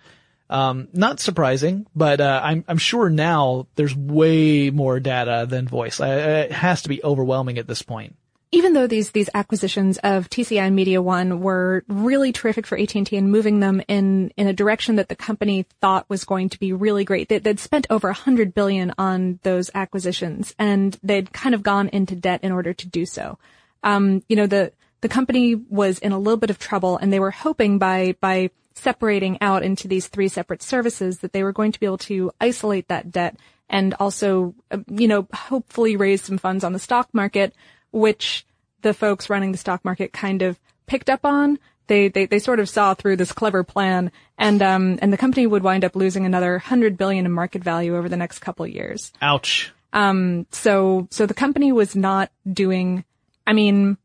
[0.52, 5.98] Um, not surprising, but uh, I'm I'm sure now there's way more data than voice.
[5.98, 8.16] Uh, it has to be overwhelming at this point.
[8.54, 13.16] even though these these acquisitions of TCI and Media One were really terrific for AT&T
[13.16, 16.72] and moving them in in a direction that the company thought was going to be
[16.74, 21.54] really great, they, they'd spent over a hundred billion on those acquisitions, and they'd kind
[21.54, 23.38] of gone into debt in order to do so.
[23.82, 27.20] Um, you know, the the company was in a little bit of trouble, and they
[27.20, 31.72] were hoping by by separating out into these three separate services that they were going
[31.72, 33.36] to be able to isolate that debt
[33.68, 37.54] and also, uh, you know, hopefully raise some funds on the stock market,
[37.90, 38.44] which
[38.82, 41.58] the folks running the stock market kind of picked up on.
[41.86, 45.46] They, they, they sort of saw through this clever plan and, um, and the company
[45.46, 48.70] would wind up losing another hundred billion in market value over the next couple of
[48.70, 49.12] years.
[49.20, 49.72] Ouch.
[49.92, 53.04] Um, so, so the company was not doing,
[53.46, 53.98] I mean,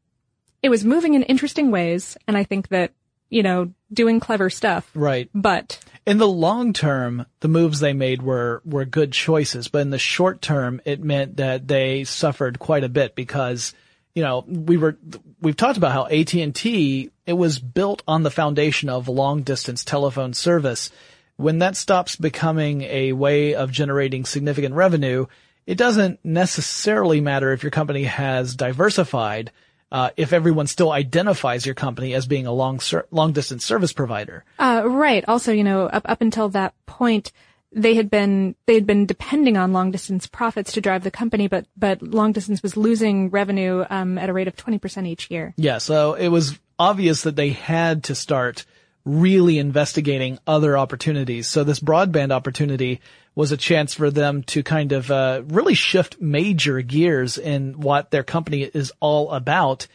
[0.62, 2.92] it was moving in interesting ways, and I think that
[3.30, 4.90] you know doing clever stuff.
[4.94, 5.30] Right.
[5.34, 9.90] But In the long term, the moves they made were, were good choices, but in
[9.90, 13.74] the short term, it meant that they suffered quite a bit because,
[14.16, 14.98] you know, we were,
[15.42, 20.34] we've talked about how AT&T, it was built on the foundation of long distance telephone
[20.34, 20.92] service.
[21.36, 25.28] When that stops becoming a way of generating significant revenue,
[25.66, 29.52] it doesn't necessarily matter if your company has diversified,
[29.92, 33.94] uh, if everyone still identifies your company as being a long, ser- long distance service
[33.94, 34.44] provider.
[34.60, 35.24] Uh, right.
[35.28, 37.32] Also, you know, up, up until that point,
[37.72, 41.48] they had been, they had been depending on long distance profits to drive the company,
[41.48, 45.54] but, but long distance was losing revenue, um, at a rate of 20% each year.
[45.58, 48.66] Yeah, so it was obvious that they had to start
[49.06, 51.48] really investigating other opportunities.
[51.48, 53.00] So this broadband opportunity
[53.38, 58.10] was a chance for them to kind of uh, really shift major gears in what
[58.10, 59.86] their company is all about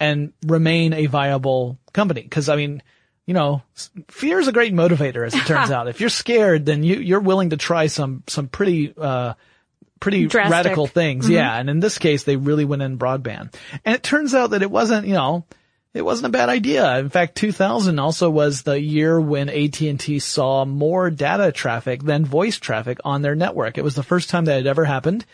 [0.00, 2.22] and remain a viable company.
[2.22, 2.82] Because I mean,
[3.24, 3.62] you know,
[4.08, 5.86] fear is a great motivator, as it turns out.
[5.86, 8.92] If you're scared, then you you're willing to try some some pretty.
[8.98, 9.34] Uh,
[10.00, 10.52] pretty Drastic.
[10.52, 11.28] radical things.
[11.28, 11.52] Yeah.
[11.56, 13.52] And in this case, they really went in broadband.
[13.84, 15.44] And it turns out that it wasn't, you know,
[15.98, 16.98] it wasn't a bad idea.
[16.98, 22.56] In fact, 2000 also was the year when AT&T saw more data traffic than voice
[22.56, 23.76] traffic on their network.
[23.76, 25.26] It was the first time that had ever happened.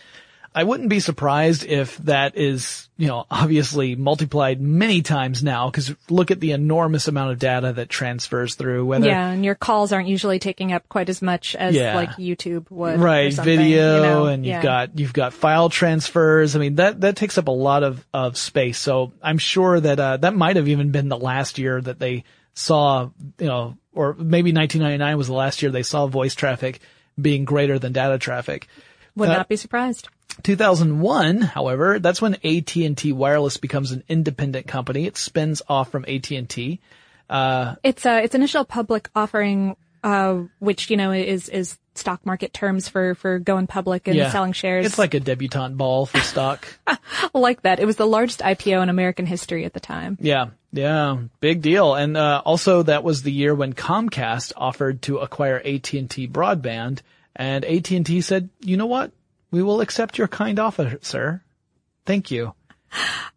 [0.57, 5.93] I wouldn't be surprised if that is, you know, obviously multiplied many times now because
[6.09, 9.93] look at the enormous amount of data that transfers through whether Yeah, and your calls
[9.93, 11.97] aren't usually taking up quite as much as Yeah.
[11.97, 13.01] like YouTube would.
[13.01, 14.27] right video you know?
[14.27, 17.83] and you've got you've got file transfers i mean that that takes up a lot
[17.83, 21.59] of of space so i'm sure that uh that might have even been the last
[21.59, 22.23] year that they
[22.55, 26.81] saw you know or maybe 1999 was the last year they saw voice traffic
[27.21, 28.69] being greater than data traffic
[29.17, 30.09] would uh, not be surprised.
[30.43, 35.07] 2001, however, that's when AT&T Wireless becomes an independent company.
[35.07, 36.81] It spins off from AT&T.
[37.31, 42.89] It's uh, its initial public offering, uh, which you know is is stock market terms
[42.89, 44.87] for for going public and selling shares.
[44.87, 46.67] It's like a debutante ball for stock.
[47.35, 47.81] like that.
[47.81, 50.19] It was the largest IPO in American history at the time.
[50.21, 51.95] Yeah, yeah, big deal.
[51.95, 56.29] And uh, also, that was the year when Comcast offered to acquire AT and T
[56.29, 57.01] broadband,
[57.37, 59.13] and AT and T said, "You know what?
[59.51, 61.43] We will accept your kind offer, sir.
[62.07, 62.55] Thank you."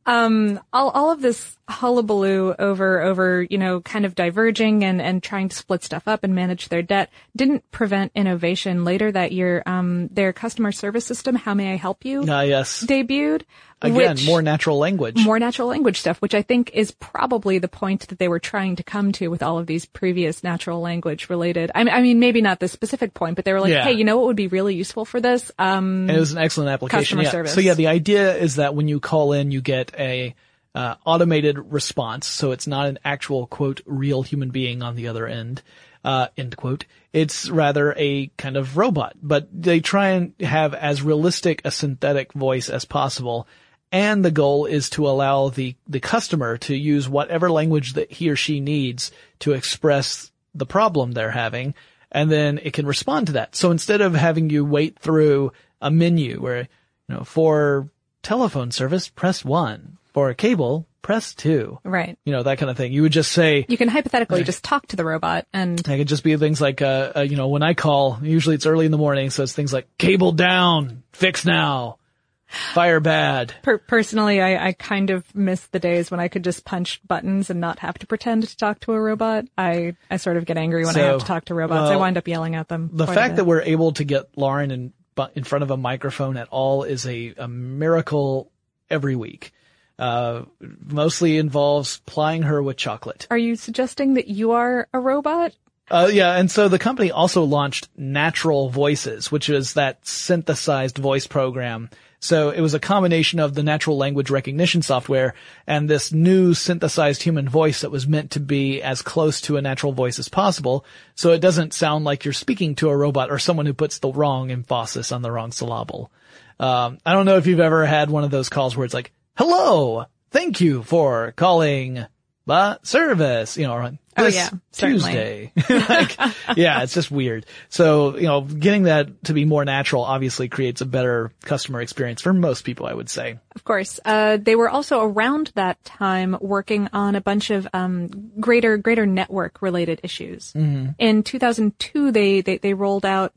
[0.06, 5.50] all, all of this hullabaloo over, over, you know, kind of diverging and, and trying
[5.50, 8.86] to split stuff up and manage their debt didn't prevent innovation.
[8.86, 12.86] Later that year, um, their customer service system, How May I Help You, Ah, yes.
[12.88, 13.42] debuted.
[13.80, 15.24] Again, which, more natural language.
[15.24, 18.76] more natural language stuff, which I think is probably the point that they were trying
[18.78, 21.70] to come to with all of these previous natural language related.
[21.76, 23.84] I mean, I mean, maybe not the specific point, but they were like, Yeah.
[23.84, 25.52] hey, you know what would be really useful for this?
[25.60, 27.02] Um, it was an excellent application.
[27.02, 27.30] Customer yeah.
[27.30, 27.54] service.
[27.54, 30.34] So yeah, the idea is that when you call in, you get a
[30.74, 32.28] uh, automated response.
[32.28, 35.62] So it's not an actual quote real human being on the other end.
[36.04, 36.86] Uh, end quote.
[37.12, 42.32] It's rather a kind of robot, but they try and have as realistic a synthetic
[42.34, 43.48] voice as possible.
[43.92, 48.30] And the goal is to allow the, the customer to use whatever language that he
[48.30, 51.74] or she needs to express the problem they're having.
[52.12, 53.56] And then it can respond to that.
[53.56, 56.68] So instead of having you wait through a menu where,
[57.08, 57.90] you know, for
[58.24, 59.98] telephone service, press one.
[60.14, 61.80] For a cable, press two.
[61.84, 62.18] right.
[62.26, 62.92] You know, that kind of thing.
[62.92, 66.08] You would just say, You can hypothetically just talk to the robot and it could
[66.08, 68.92] just be things like, uh, uh, you know, when I call, usually it's early in
[68.92, 72.00] the morning, so it's things like cable down, fix now,
[72.48, 73.54] fire bad.
[73.64, 77.50] Per- personally, I, I kind of miss the days when I could just punch buttons
[77.50, 79.46] and not have to pretend to talk to a robot.
[79.58, 81.92] I, I sort of get angry when I have to talk to robots.
[81.92, 82.90] I wind up yelling at them.
[82.94, 84.94] The fact that we're able to get Lauren in,
[85.36, 88.52] in front of a microphone at all is a, a miracle
[88.90, 89.54] every week.
[90.00, 93.26] Uh, mostly involves plying her with chocolate.
[93.32, 95.54] Are you suggesting that you are a robot?
[95.90, 101.28] Uh, yeah, and so the company also launched Natural Voices, which is that synthesized voice
[101.28, 101.90] program.
[102.20, 105.36] So it was a combination of the natural language recognition software
[105.68, 109.62] and this new synthesized human voice that was meant to be as close to a
[109.62, 110.84] natural voice as possible.
[111.16, 114.12] So it doesn't sound like you're speaking to a robot or someone who puts the
[114.12, 116.12] wrong emphasis on the wrong syllable.
[116.60, 119.12] Um, I don't know if you've ever had one of those calls where it's like,
[119.38, 122.04] hello, thank you for calling
[122.48, 124.50] the service, you know, Oh, yeah.
[124.72, 125.52] Tuesday.
[125.70, 126.18] like,
[126.56, 127.46] yeah, it's just weird.
[127.70, 132.22] So, you know, getting that to be more natural obviously creates a better customer experience
[132.22, 133.40] for most people, I would say.
[133.56, 134.00] Of course.
[134.04, 139.06] Uh, they were also around that time working on a bunch of um, greater greater
[139.06, 140.52] network related issues.
[140.54, 140.92] Mm-hmm.
[140.98, 143.34] In 2002, they, they they rolled out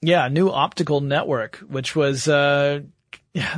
[0.00, 2.80] Yeah, new optical network, which was, uh,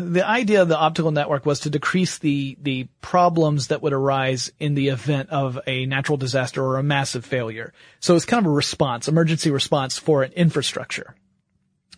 [0.01, 4.51] the idea of the optical network was to decrease the the problems that would arise
[4.59, 7.75] in the event of a natural disaster or a massive failure.
[8.01, 11.15] So it's kind of a response, emergency response for an infrastructure,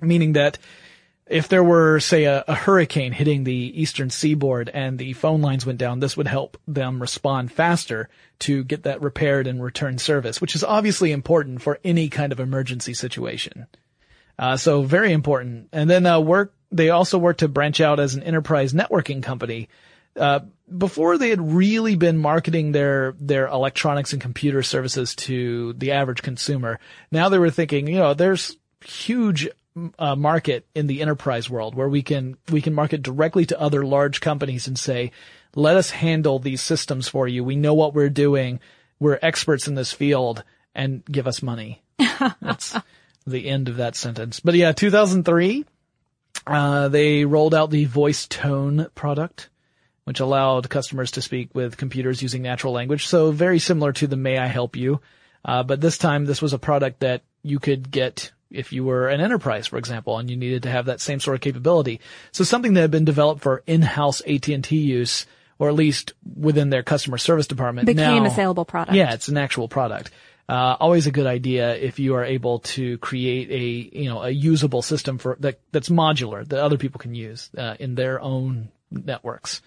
[0.01, 0.59] meaning that
[1.29, 5.67] if there were, say, a, a, hurricane hitting the eastern seaboard and the phone lines
[5.67, 10.41] went down, this would help them respond faster to get that repaired and return service,
[10.41, 13.67] which is obviously important for any kind of emergency situation.
[14.39, 15.69] Uh, so very important.
[15.71, 19.69] And then uh, work they also worked to branch out as an enterprise networking company.
[20.17, 20.41] Uh,
[20.77, 26.23] before they had really been marketing their their electronics and computer services to the average
[26.23, 26.81] consumer.
[27.13, 29.49] Now they were thinking, you know, there's huge
[29.99, 33.85] uh, market in the enterprise world where we can we can market directly to other
[33.85, 35.13] large companies and say,
[35.55, 37.45] let us handle these systems for you.
[37.45, 38.61] We know what we're doing.
[39.01, 40.43] We're experts in this field,
[40.75, 41.83] and give us money.
[42.41, 42.77] That's
[43.27, 44.41] the end of that sentence.
[44.41, 45.65] But yeah, 2003
[46.49, 49.49] uh, they rolled out the VoiceTone product,
[50.05, 53.07] which allowed customers to speak with computers using natural language.
[53.07, 55.01] So very similar to the May I Help You.
[55.45, 59.09] Uh, but this time this was a product that you could get if you were
[59.09, 62.01] an enterprise, for example, and you needed to have that same sort of capability.
[62.33, 65.27] So something that had been developed for in-house AT&T use,
[65.59, 67.87] or at least within their customer service department.
[67.87, 68.97] Became now, a saleable product.
[68.97, 70.11] Yeah, it's an actual product.
[70.49, 74.31] Uh, always a good idea if you are able to create a you know a
[74.31, 78.71] usable system for that that's modular that other people can use uh, in their own
[78.91, 79.61] networks.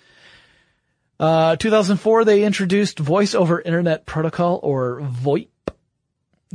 [1.20, 5.50] Uh, 2004, they introduced Voice over Internet Protocol or VoIP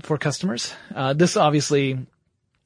[0.03, 0.75] for customers.
[0.93, 2.05] Uh, this obviously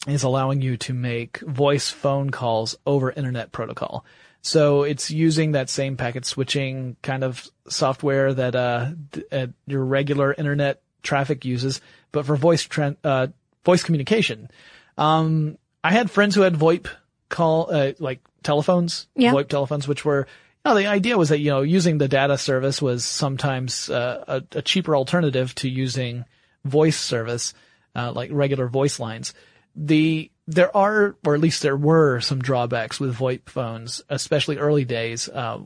[0.06, 4.06] is allowing you to make voice phone calls over Internet Protocol.
[4.40, 8.92] So it's using that same packet switching kind of software that uh,
[9.30, 11.80] uh your regular internet traffic uses,
[12.12, 12.68] but for voice
[13.04, 13.28] uh,
[13.64, 14.50] voice communication.
[14.98, 16.86] Um, I had friends who had VoIP
[17.28, 19.32] call uh, like telephones, yeah.
[19.32, 20.26] VoIP telephones, which were.
[20.64, 24.24] You know, the idea was that you know using the data service was sometimes uh,
[24.52, 26.26] a, a, cheaper alternative to using
[26.66, 27.54] voice service,
[27.96, 29.32] uh, like regular voice lines.
[29.74, 34.84] The there are, or at least there were, some drawbacks with VoIP phones, especially early
[34.84, 35.30] days.
[35.30, 35.60] Uh,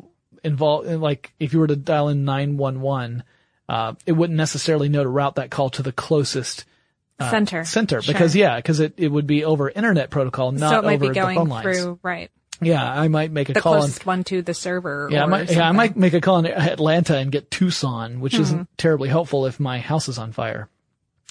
[0.44, 3.24] involve like if you were to dial in nine one one
[3.68, 6.64] uh, it wouldn't necessarily know to route that call to the closest
[7.18, 7.64] uh, center.
[7.64, 8.40] Center because sure.
[8.40, 11.14] yeah, because it, it would be over internet protocol, not so it might over be
[11.14, 11.78] going the phone lines.
[11.78, 12.30] Through, right.
[12.60, 13.74] Yeah, I might make a the call.
[13.74, 15.08] The closest one to the server.
[15.10, 18.34] Yeah, I might, yeah, I might make a call in Atlanta and get Tucson, which
[18.34, 18.42] mm-hmm.
[18.42, 20.68] isn't terribly helpful if my house is on fire.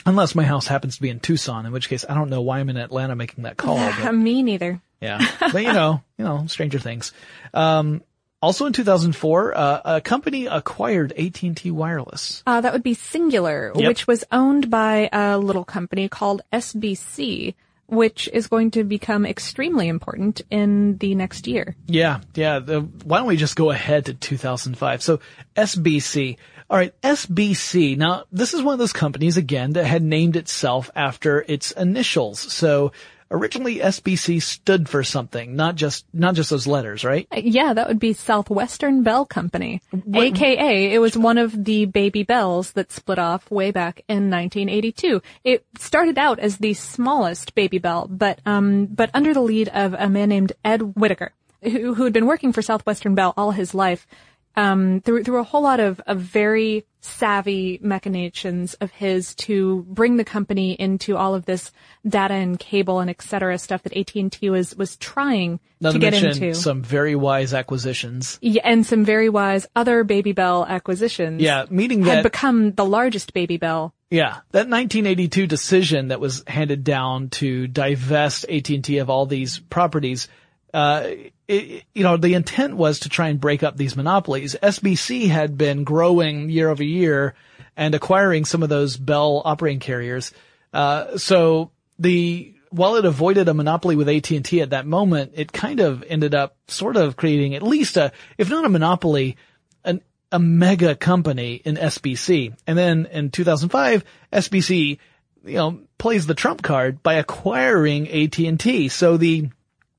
[0.05, 2.59] Unless my house happens to be in Tucson, in which case I don't know why
[2.59, 3.77] I'm in Atlanta making that call.
[4.03, 4.81] But, Me neither.
[4.99, 7.13] Yeah, but you know, you know, stranger things.
[7.53, 8.01] Um,
[8.43, 12.43] also in 2004, uh, a company acquired AT&T Wireless.
[12.45, 13.87] Uh, that would be Cingular, yep.
[13.87, 17.55] which was owned by a little company called SBC,
[17.87, 21.77] which is going to become extremely important in the next year.
[21.87, 22.59] Yeah, yeah.
[22.59, 25.01] The, why don't we just go ahead to 2005?
[25.01, 25.21] So
[25.55, 26.35] SBC.
[26.69, 27.97] All right, SBC.
[27.97, 32.39] Now, this is one of those companies again that had named itself after its initials.
[32.39, 32.91] So
[33.33, 37.27] originally SBC stood for something, not just not just those letters, right?
[37.31, 40.23] Uh, yeah, that would be Southwestern Bell Company, what?
[40.23, 45.21] aka it was one of the baby bells that split off way back in 1982.
[45.43, 49.93] It started out as the smallest baby bell, but um, but under the lead of
[49.93, 53.73] a man named Ed Whitacre, who who had been working for Southwestern Bell all his
[53.73, 54.07] life
[54.55, 60.15] um, through through a whole lot of, of very savvy machinations of his to bring
[60.15, 61.71] the company into all of this
[62.07, 65.99] data and cable and et cetera stuff that AT&T was, was trying Not to, to
[65.99, 66.53] get into.
[66.53, 68.39] Some very wise acquisitions.
[68.41, 71.41] Yeah, and some very wise other Baby Bell acquisitions.
[71.41, 73.93] Yeah, meaning that had become the largest Baby Bell.
[74.09, 80.29] Yeah, that 1982 decision that was handed down to divest AT&T of all these properties
[80.73, 81.07] uh,
[81.47, 84.55] it, you know, the intent was to try and break up these monopolies.
[84.61, 87.35] SBC had been growing year over year
[87.77, 90.31] and acquiring some of those Bell operating carriers.
[90.73, 95.79] Uh, so the, while it avoided a monopoly with AT&T at that moment, it kind
[95.79, 99.37] of ended up sort of creating at least a, if not a monopoly,
[99.83, 102.55] an, a mega company in SBC.
[102.65, 104.97] And then in 2005, SBC,
[105.45, 108.89] you know, plays the trump card by acquiring AT&T.
[108.89, 109.49] So the,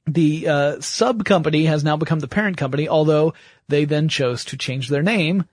[0.07, 3.35] the uh, sub company has now become the parent company, although
[3.69, 5.45] they then chose to change their name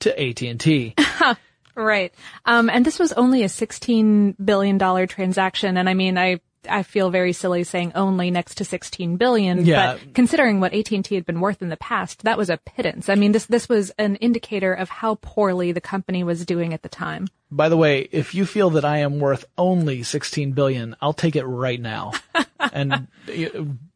[0.00, 0.94] to AT&T.
[1.74, 2.14] right.
[2.44, 5.76] Um, and this was only a $16 billion transaction.
[5.76, 9.94] And I mean, I, I feel very silly saying only next to 16 billion, yeah.
[9.94, 13.08] but considering what AT&T had been worth in the past, that was a pittance.
[13.08, 16.82] I mean, this, this was an indicator of how poorly the company was doing at
[16.82, 17.28] the time.
[17.50, 21.36] by the way, if you feel that I am worth only 16 billion, I'll take
[21.36, 22.12] it right now
[22.72, 23.08] and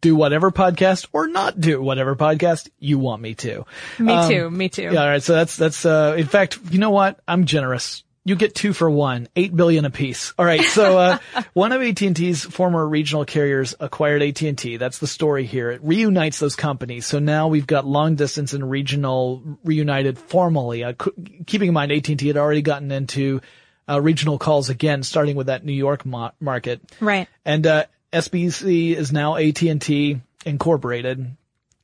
[0.00, 3.64] do whatever podcast or not do whatever podcast you want me to.
[3.98, 4.50] Me too.
[4.50, 4.90] Me too.
[4.92, 5.02] Yeah.
[5.02, 5.22] All right.
[5.22, 7.20] So that's, that's, uh, in fact, you know what?
[7.26, 8.04] I'm generous.
[8.24, 10.32] You get two for one, eight billion apiece.
[10.38, 10.62] All right.
[10.62, 11.18] So, uh,
[11.54, 14.76] one of AT&T's former regional carriers acquired AT&T.
[14.76, 15.72] That's the story here.
[15.72, 17.04] It reunites those companies.
[17.06, 20.84] So now we've got long distance and regional reunited formally.
[20.84, 23.40] Uh, c- keeping in mind AT&T had already gotten into,
[23.88, 26.80] uh, regional calls again, starting with that New York mo- market.
[27.00, 27.26] Right.
[27.44, 31.36] And, uh, SBC is now AT&T Incorporated.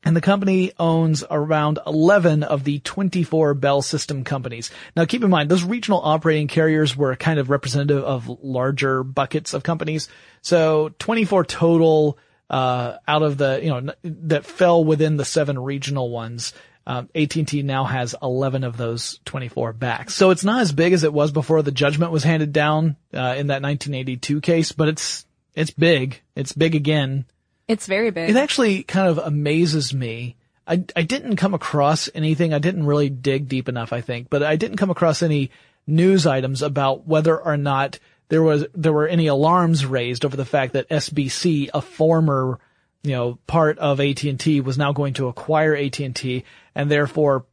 [0.05, 4.70] And the company owns around 11 of the 24 Bell system companies.
[4.96, 9.55] Now keep in mind, those regional operating carriers were kind of representative of larger buckets
[9.55, 10.09] of companies.
[10.40, 12.18] So 24 total,
[12.49, 16.55] uh, out of the, you know, that fell within the seven regional ones.
[16.86, 20.11] Um, AT&T now has 11 of those 24 back.
[20.11, 23.34] So it's not as big as it was before the judgment was handed down, uh,
[23.36, 26.22] in that 1982 case, but it's, it's big.
[26.34, 27.26] It's big again.
[27.68, 28.30] It's very big.
[28.30, 30.36] It actually kind of amazes me.
[30.66, 32.52] I, I didn't come across anything.
[32.52, 35.50] I didn't really dig deep enough, I think, but I didn't come across any
[35.86, 37.98] news items about whether or not
[38.28, 42.58] there was, there were any alarms raised over the fact that SBC, a former,
[43.02, 46.44] you know, part of AT&T was now going to acquire AT&T
[46.74, 47.46] and therefore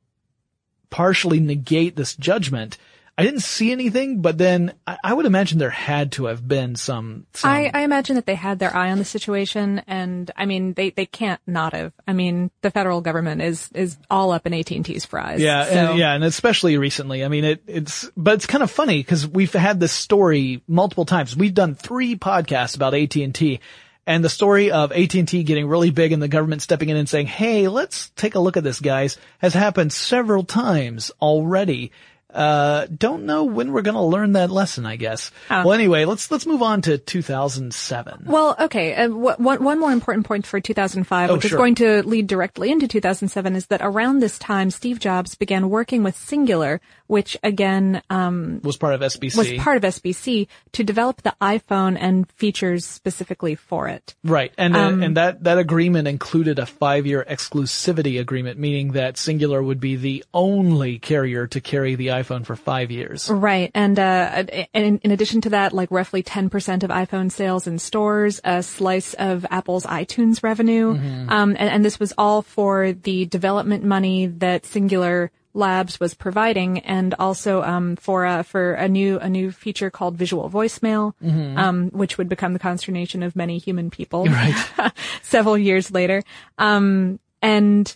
[0.89, 2.77] partially negate this judgment.
[3.17, 6.75] I didn't see anything, but then I, I would imagine there had to have been
[6.75, 7.25] some.
[7.31, 10.73] some I, I imagine that they had their eye on the situation, and I mean,
[10.73, 11.93] they, they can't not have.
[12.05, 15.39] I mean, the federal government is is all up in AT and T's fries.
[15.39, 15.71] Yeah, so.
[15.71, 17.23] and, yeah, and especially recently.
[17.23, 21.05] I mean, it, it's, but it's kind of funny because we've had this story multiple
[21.05, 21.37] times.
[21.37, 23.61] We've done three podcasts about AT and T,
[24.05, 27.27] and the story of AT&T getting really big and the government stepping in and saying,
[27.27, 31.93] "Hey, let's take a look at this, guys," has happened several times already.
[32.35, 35.31] Uh, don't know when we're gonna learn that lesson, I guess.
[35.49, 38.23] Well, anyway, let's, let's move on to 2007.
[38.27, 38.93] Well, okay.
[38.93, 41.51] Uh, wh- one, one more important point for 2005, Oh, which sure.
[41.51, 45.69] is going to lead directly into 2007, is that around this time, Steve Jobs began
[45.69, 49.37] working with Cingular, which again um, was part of SBC.
[49.37, 54.15] was part of SBC, to develop the iPhone and features specifically for it.
[54.23, 54.51] Right.
[54.57, 59.15] And, Um, uh, and that, that agreement included a five year exclusivity agreement, meaning that
[59.15, 63.29] Cingular would be the only carrier to carry the iPhone for five years.
[63.29, 63.71] Right.
[63.73, 68.41] And, uh, and in addition to that, like roughly 10% of iPhone sales in stores,
[68.43, 70.91] a slice of Apple's iTunes revenue.
[70.91, 76.79] Um, and, and this was all for the development money that Cingular Labs was providing
[76.79, 81.13] and also, um, for, uh, for a new, a new feature called visual voicemail,
[81.57, 84.93] um, which would become the consternation of many human people right.
[85.21, 86.21] several years later.
[86.57, 87.95] Um, and,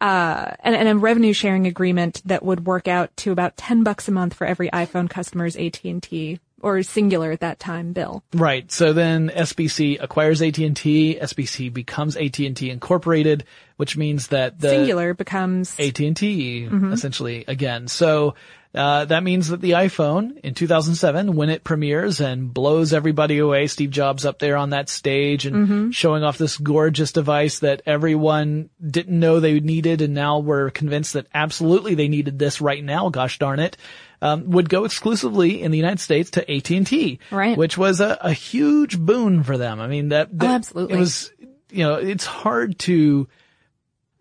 [0.00, 4.06] uh, and, and a revenue sharing agreement that would work out to about 10 bucks
[4.08, 8.24] a month for every iPhone customer's AT&T or Cingular at that time bill.
[8.32, 8.72] Right.
[8.72, 11.18] So then SBC acquires AT&T.
[11.20, 13.44] SBC becomes AT&T Incorporated,
[13.76, 17.86] which means that the Cingular becomes AT&T essentially again.
[17.86, 18.34] So
[18.74, 23.68] uh, that means that the iPhone in 2007, when it premieres and blows everybody away,
[23.68, 28.70] Steve Jobs up there on that stage and showing off this gorgeous device that everyone
[28.84, 33.10] didn't know they needed, and now were convinced that absolutely they needed this right now.
[33.10, 33.76] Gosh darn it.
[34.24, 37.58] Um, would go exclusively in the United States to AT&T, Right.
[37.58, 39.80] which was a, a huge boon for them.
[39.80, 40.96] I mean, that, that absolutely.
[40.96, 41.30] it was,
[41.70, 43.28] you know, it's hard to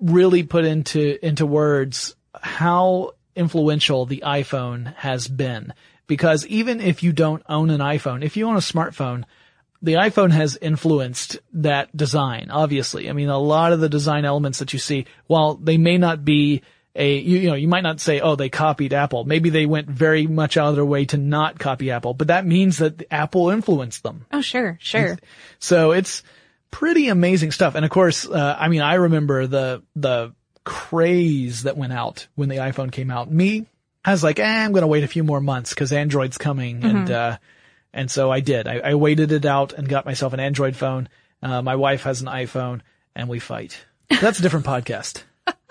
[0.01, 5.73] really put into into words how influential the iPhone has been
[6.07, 9.23] because even if you don't own an iPhone, if you own a smartphone,
[9.81, 13.09] the iPhone has influenced that design, obviously.
[13.09, 16.25] I mean, a lot of the design elements that you see, while they may not
[16.25, 16.61] be
[16.95, 19.23] a, you, you know, you might not say, oh, they copied Apple.
[19.23, 22.45] Maybe they went very much out of their way to not copy Apple, but that
[22.45, 24.25] means that Apple influenced them.
[24.31, 25.17] Oh, sure, sure.
[25.59, 26.21] So it's
[26.69, 27.75] pretty amazing stuff.
[27.75, 30.33] And of course, uh, I mean, I remember the, the
[30.63, 33.31] craze that went out when the iPhone came out.
[33.31, 33.65] Me,
[34.05, 36.83] I was like, eh, I'm going to wait a few more months because Android's coming.
[36.83, 37.37] And, uh,
[37.91, 38.67] and so I did.
[38.67, 41.09] I, I waited it out and got myself an Android phone.
[41.41, 42.81] Uh, my wife has an iPhone
[43.15, 43.83] and we fight.
[44.09, 45.23] That's a different podcast.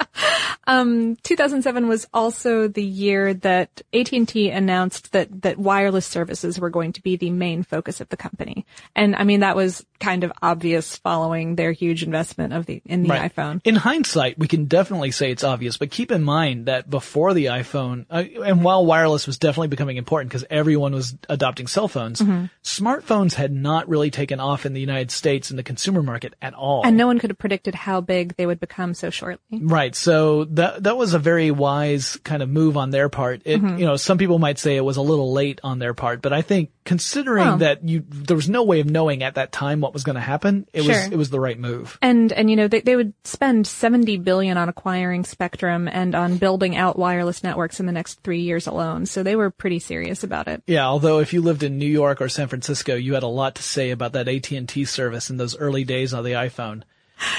[0.66, 7.02] 2007 was also the year that AT&T announced that that wireless services were going to
[7.02, 8.64] be the main focus of the company.
[8.94, 13.02] And I mean that was kind of obvious following their huge investment of the in
[13.04, 13.34] the Right.
[13.34, 13.60] iPhone.
[13.64, 17.46] In hindsight, we can definitely say it's obvious, but keep in mind that before the
[17.46, 22.20] iPhone, uh, and while wireless was definitely becoming important because everyone was adopting cell phones,
[22.20, 22.46] Mm-hmm.
[22.64, 26.54] smartphones had not really taken off in the United States in the consumer market at
[26.54, 26.82] all.
[26.84, 29.58] And no one could have predicted how big they would become so shortly.
[29.60, 29.91] Right.
[29.94, 33.42] So that that was a very wise kind of move on their part.
[33.44, 33.78] It, Mm-hmm.
[33.78, 36.32] you know, some people might say it was a little late on their part, but
[36.32, 39.80] I think considering Well- that you there was no way of knowing at that time
[39.80, 41.08] what was going to happen, it was Sure.
[41.12, 41.98] it was the right move.
[42.02, 46.38] And and you know they they would spend 70 billion on acquiring spectrum and on
[46.38, 49.06] building out wireless networks in the next 3 years alone.
[49.06, 50.62] So they were pretty serious about it.
[50.66, 53.54] Yeah, although if you lived in New York or San Francisco, you had a lot
[53.56, 56.82] to say about that AT&T service in those early days on the iPhone.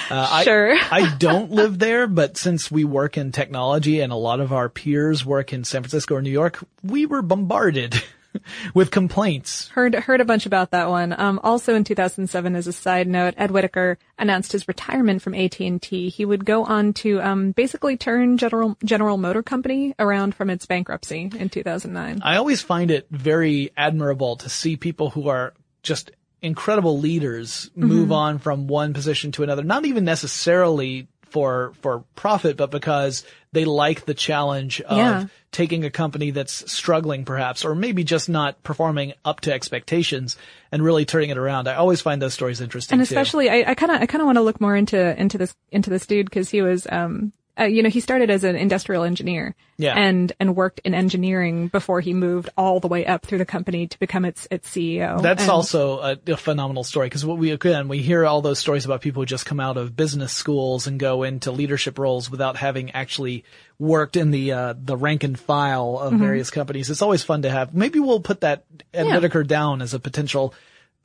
[0.10, 0.74] Uh, Sure.
[0.74, 4.52] I, I don't live there, but since we work in technology and a lot of
[4.52, 8.02] our peers work in San Francisco or New York, we were bombarded
[8.74, 9.70] with complaints.
[9.70, 11.14] Heard heard a bunch about that one.
[11.18, 16.10] Um, also in 2007, as a side note, Ed Whitacre announced his retirement from AT&T.
[16.10, 20.66] He would go on to um, basically turn General General Motor Company around from its
[20.66, 22.22] bankruptcy in 2009.
[22.24, 26.12] I always find it very admirable to see people who are just
[26.44, 32.58] incredible leaders move on from one position to another, not even necessarily for, for profit,
[32.58, 33.24] but because
[33.54, 35.26] they like the challenge of Yeah.
[35.52, 40.38] taking a company that's struggling perhaps, or maybe just not performing up to expectations
[40.72, 41.68] and really turning it around.
[41.68, 43.12] I always find those stories interesting and too.
[43.16, 45.90] especially I kind of I kind of want to look more into into this into
[45.90, 49.56] this dude because he was um uh, you know he started as an industrial engineer
[49.78, 49.96] Yeah.
[49.96, 53.86] and and worked in engineering before he moved all the way up through the company
[53.88, 55.22] to become its its CEO.
[55.22, 58.60] That's And- also a, a phenomenal story because what we again we hear all those
[58.60, 62.30] stories about people who just come out of business schools and go into leadership roles
[62.32, 63.44] without having actually
[63.78, 66.90] worked in the uh, the rank and file of various companies.
[66.90, 67.74] It's always fun to have.
[67.74, 69.14] Maybe we'll put that Ed Yeah.
[69.16, 70.54] Whitacre down as a potential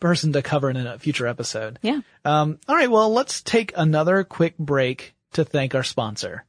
[0.01, 1.79] person to cover in a future episode.
[1.83, 2.01] yeah.
[2.25, 6.45] Um, all right, well, let's take another quick break to thank our sponsor.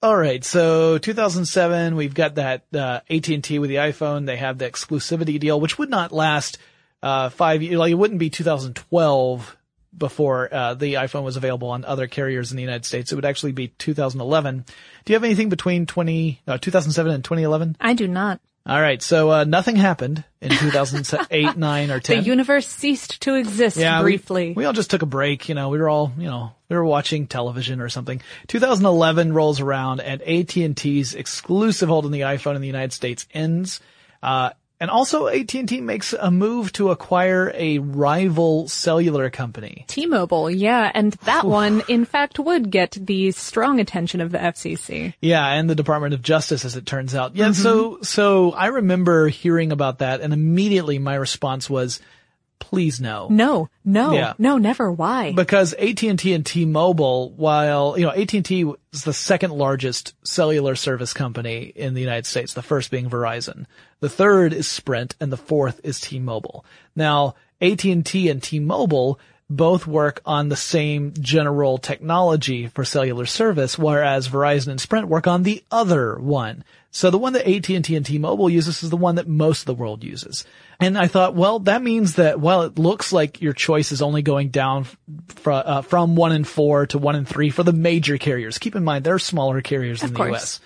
[0.00, 4.26] All right, so 2007, we've got that uh, AT&T with the iPhone.
[4.26, 6.58] They have the exclusivity deal, which would not last
[7.02, 7.76] uh, five years.
[7.76, 9.56] Like it wouldn't be 2012
[9.96, 13.10] before uh, the iPhone was available on other carriers in the United States.
[13.10, 14.64] It would actually be 2011.
[15.04, 17.76] Do you have anything between 20 uh, 2007 and 2011?
[17.80, 18.40] I do not.
[18.68, 22.18] All right, so uh, nothing happened in 2008, 9, or 10.
[22.18, 24.52] The universe ceased to exist Yeah, we- briefly.
[24.54, 25.48] We, all just took a break.
[25.48, 28.20] You know, we were all, you know, we were watching television or something.
[28.48, 33.80] 2011 rolls around and AT&T's exclusive hold on the iPhone in the United States ends.
[34.22, 34.50] Uh,
[34.80, 39.84] and also AT&T makes a move to acquire a rival cellular company.
[39.88, 45.14] T-Mobile, yeah, and that one, in fact, would get the strong attention of the FCC.
[45.20, 47.34] Yeah, and the Department of Justice, as it turns out.
[47.34, 48.02] Yeah, so mm-hmm.
[48.02, 52.00] so I remember hearing about that, and immediately my response was,
[52.58, 54.34] "Please no." No, no, Yeah.
[54.38, 54.90] no, never.
[54.92, 55.32] Why?
[55.32, 61.72] because AT&T and T-Mobile, while, you know, AT&T is the second largest cellular service company
[61.74, 63.66] in the United States, the first being Verizon.
[64.00, 66.64] The third is Sprint and the fourth is T-Mobile.
[66.94, 69.18] Now, AT&T and T-Mobile
[69.50, 75.26] both work on the same general technology for cellular service, whereas Verizon and Sprint work
[75.26, 76.64] on the other one.
[76.90, 79.74] So the one that AT&T and T-Mobile uses is the one that most of the
[79.74, 80.44] world uses.
[80.80, 84.22] And I thought, well, that means that while it looks like your choice is only
[84.22, 84.84] going down
[85.28, 88.58] fr- uh, from one in four to one in three for the major carriers.
[88.58, 90.30] Keep in mind, there are smaller carriers in the course.
[90.30, 90.60] U.S.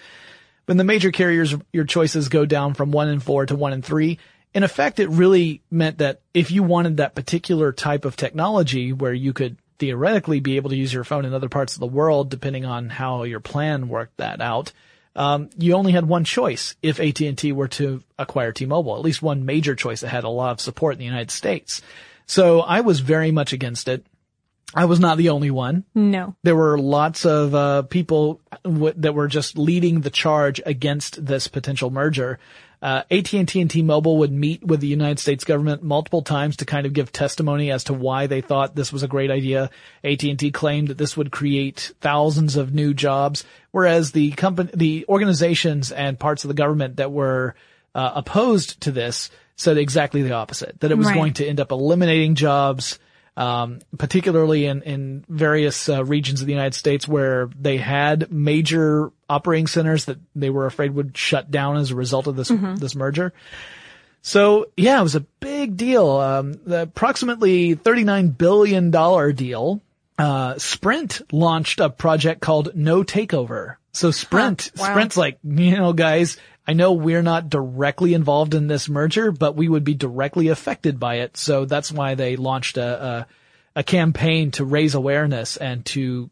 [0.67, 3.83] When the major carriers, your choices go down from one in four to one in
[3.83, 4.19] three.
[4.55, 9.15] In effect, it really meant that if you wanted that particular type of technology where
[9.15, 12.29] you could theoretically be able to use your phone in other parts of the world,
[12.31, 14.73] depending on how your plan worked that out,
[15.17, 19.45] um, you only had one choice if AT&T were to acquire T-Mobile, at least one
[19.45, 21.83] major choice that had a lot of support in the United States.
[22.27, 24.07] So I was very much against it.
[24.75, 26.35] I was not the only one no.
[26.45, 31.47] there were lots of uh, people w- that were just leading the charge against this
[31.47, 32.39] potential merger.
[32.83, 36.85] Uh, AT&T and T-Mobile would meet with the United States government multiple times to kind
[36.85, 39.71] of give testimony as to why they thought this was a great idea.
[40.03, 45.93] AT&T claimed that this would create thousands of new jobs, whereas the company, the organizations
[45.93, 47.55] and parts of the government that were
[47.95, 51.15] uh, opposed to this said exactly the opposite, that it was Right.
[51.15, 52.99] going to end up eliminating jobs,
[53.37, 59.11] um, particularly in, in various uh, regions of the United States where they had major
[59.29, 62.95] operating centers that they were afraid would shut down as a result of this this
[62.95, 63.33] merger.
[64.21, 66.09] So yeah, it was a big deal.
[66.11, 69.81] Um, the approximately thirty-nine billion dollar deal.
[70.19, 73.77] Uh, Sprint launched a project called No Takeover.
[73.93, 74.91] So Sprint, Huh, wow.
[74.91, 79.57] Sprint's like, you know, guys, I know we're not directly involved in this merger, but
[79.57, 81.37] we would be directly affected by it.
[81.37, 83.27] So that's why they launched a, a,
[83.77, 86.31] a campaign to raise awareness and to,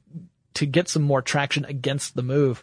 [0.54, 2.62] to get some more traction against the move.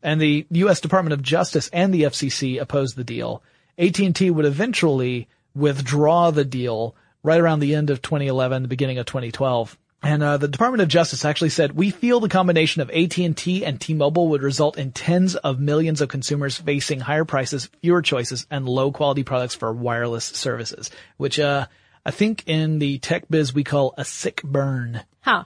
[0.00, 0.80] And the U.S.
[0.80, 3.42] Department of Justice and the FCC opposed the deal.
[3.78, 6.94] AT&T would eventually withdraw the deal
[7.24, 9.76] right around the end of 2011, the beginning of 2012.
[10.02, 13.80] And uh, the Department of Justice actually said, "We feel the combination of AT&T and
[13.80, 18.68] T-Mobile would result in tens of millions of consumers facing higher prices, fewer choices, and
[18.68, 21.66] low quality products for wireless services." Which uh,
[22.06, 25.02] I think in the tech biz we call a sick burn.
[25.20, 25.44] Huh.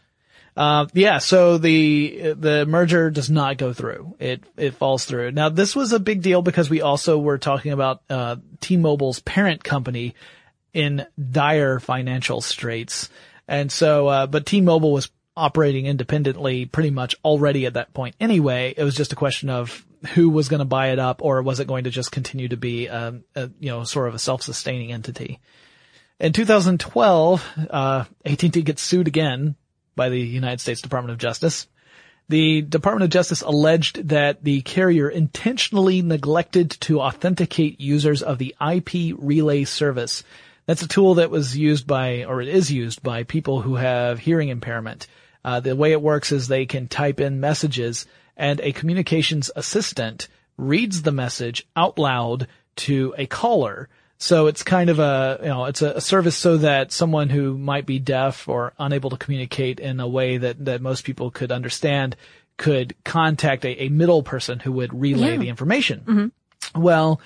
[0.55, 4.15] Uh, yeah, so the the merger does not go through.
[4.19, 5.33] It it falls through.
[5.33, 9.65] Now this was a big deal because we also were talking about uh, T-Mobile's parent
[9.65, 10.15] company
[10.75, 13.09] in dire financial straits,
[13.49, 18.15] and so uh, but T-Mobile was operating independently pretty much already at that point.
[18.21, 19.85] Anyway, it was just a question of
[20.15, 22.57] who was going to buy it up, or was it going to just continue to
[22.57, 25.41] be um, a, you know sort of a self-sustaining entity.
[26.19, 29.57] In 2012, uh, AT&T gets sued again
[29.97, 31.67] by the United States Department of Justice.
[32.29, 38.55] The Department of Justice alleged that the carrier intentionally neglected to authenticate users of the
[38.61, 40.23] IP relay service.
[40.67, 44.19] That's a tool that was used by, or it is used by people who have
[44.19, 45.07] hearing impairment.
[45.45, 48.07] Uh, the way it works is they can type in messages
[48.37, 52.47] and a communications assistant reads the message out loud
[52.77, 53.89] to a caller
[54.23, 57.87] so it's kind of a, you know, it's a, service so that someone who might
[57.87, 62.15] be deaf or unable to communicate in a way that, that most people could understand
[62.57, 65.39] could contact a, a middle person who would relay Yeah.
[65.39, 66.01] the information.
[66.07, 66.81] Mm-hmm.
[66.81, 67.21] Well,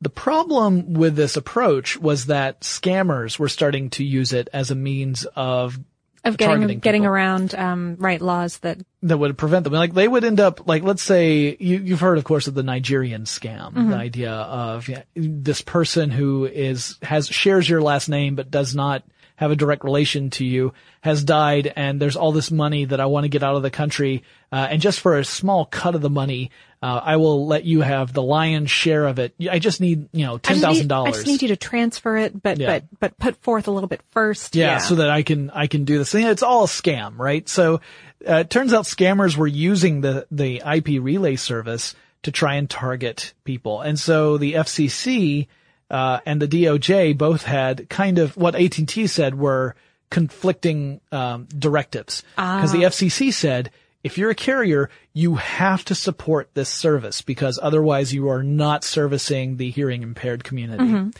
[0.00, 4.74] the problem with this approach was that scammers were starting to use it as a
[4.74, 5.78] means of
[6.24, 9.72] Of getting getting people around um, right laws that that would prevent them.
[9.72, 12.62] Like they would end up like let's say you you've heard of course of the
[12.62, 18.34] Nigerian scam, the idea of yeah, this person who is has shares your last name
[18.34, 19.02] but does not
[19.36, 23.06] have a direct relation to you has died and there's all this money that I
[23.06, 24.22] want to get out of the country
[24.52, 26.50] uh, and just for a small cut of the money
[26.82, 29.34] uh, I will let you have the lion's share of it.
[29.50, 32.42] I just need, you know, ten thousand need- I just need you to transfer it,
[32.42, 32.66] but Yeah.
[32.66, 34.56] but but put forth a little bit first.
[34.56, 36.14] Yeah, so that I can I can do this.
[36.14, 37.46] It's all a scam, right?
[37.48, 37.80] So
[38.28, 42.68] uh, it turns out scammers were using the the IP relay service to try and
[42.68, 45.48] target people, and so the FCC
[45.90, 49.74] uh, and the DOJ both had kind of what AT and T said were
[50.10, 53.70] conflicting um, directives because the FCC said.
[54.02, 58.84] If you're a carrier, you have to support this service because otherwise you are not
[58.84, 61.12] servicing the hearing impaired community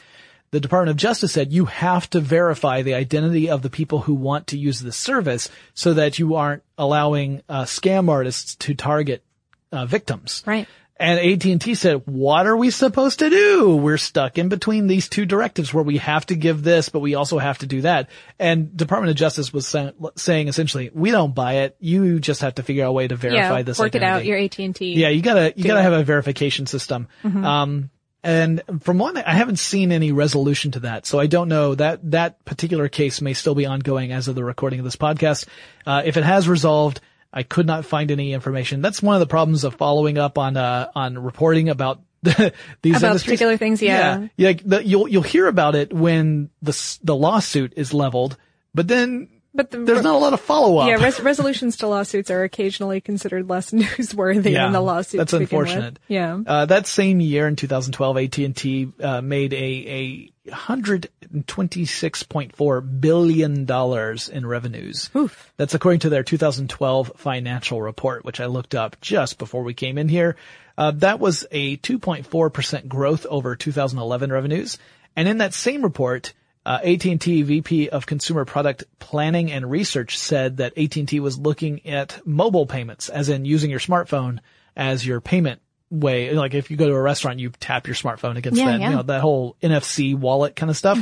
[0.51, 4.14] the Department of Justice said you have to verify the identity of the people who
[4.14, 9.22] want to use this service so that you aren't allowing uh, scam artists to target
[9.70, 10.43] uh, victims.
[10.47, 10.66] Right.
[11.01, 13.74] And AT&T said, what are we supposed to do?
[13.74, 17.14] We're stuck in between these two directives where we have to give this, but we
[17.14, 18.11] also have to do that.
[18.38, 21.74] And Department of Justice was sa- saying essentially, we don't buy it.
[21.80, 24.20] You just have to figure out a way to verify yeah, this work it out.
[24.20, 24.28] identity.
[24.28, 24.92] Your AT and T.
[24.92, 25.84] Yeah, you gotta you gotta it.
[25.84, 27.09] have a verification system.
[27.24, 27.88] Um,
[28.22, 32.11] and from one, I haven't seen any resolution to that, so I don't know that
[32.11, 35.46] that particular case may still be ongoing as of the recording of this podcast.
[35.86, 37.01] Uh, if it has resolved,
[37.33, 38.83] I could not find any information.
[38.83, 42.53] That's one of the problems of following up on uh, on reporting about these About
[42.85, 43.22] industries.
[43.22, 44.26] particular things, yeah.
[44.37, 44.49] yeah.
[44.49, 48.37] Like the, you'll you'll hear about it when the the lawsuit is leveled,
[48.74, 50.88] but then But the, there's not a lot of follow up.
[50.88, 55.18] Yeah, res- resolutions to lawsuits are occasionally considered less newsworthy than the lawsuit.
[55.18, 55.98] That's unfortunate.
[56.07, 56.40] Yeah.
[56.46, 62.22] Uh, that same year in 2012, AT&T uh, made a a hundred and twenty six
[62.22, 65.11] point four billion dollars in revenues.
[65.14, 65.53] Oof.
[65.57, 69.98] That's according to their 2012 financial report, which I looked up just before we came
[69.98, 70.36] in here.
[70.78, 74.78] Uh, that was a 2.4 percent growth over 2011 revenues,
[75.16, 76.32] and in that same report.
[76.64, 82.20] Uh, AT&T VP of Consumer Product Planning and Research said that AT&T was looking at
[82.26, 84.40] mobile payments, as in using your smartphone
[84.76, 86.32] as your payment way.
[86.32, 88.84] Like if you go to a restaurant, you tap your smartphone against Yeah, that, yeah.
[88.84, 88.90] Mm-hmm.
[88.90, 90.98] you know, that whole NFC wallet kind of stuff.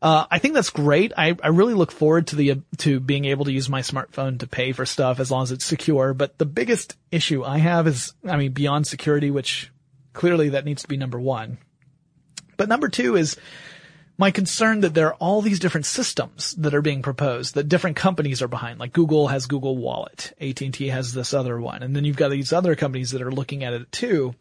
[0.00, 1.12] Uh, I think that's great.
[1.16, 4.46] I, I really look forward to the, to being able to use my smartphone to
[4.46, 6.14] pay for stuff as long as it's secure.
[6.14, 9.72] But the biggest issue I have is, I mean, beyond security, which
[10.12, 11.58] clearly that needs to be number one.
[12.56, 13.36] But number two is
[14.18, 17.96] my concern that there are all these different systems that are being proposed that different
[17.96, 18.80] companies are behind.
[18.80, 22.52] Like Google has Google Wallet, AT&T has this other one, and then you've got these
[22.52, 24.34] other companies that are looking at it too.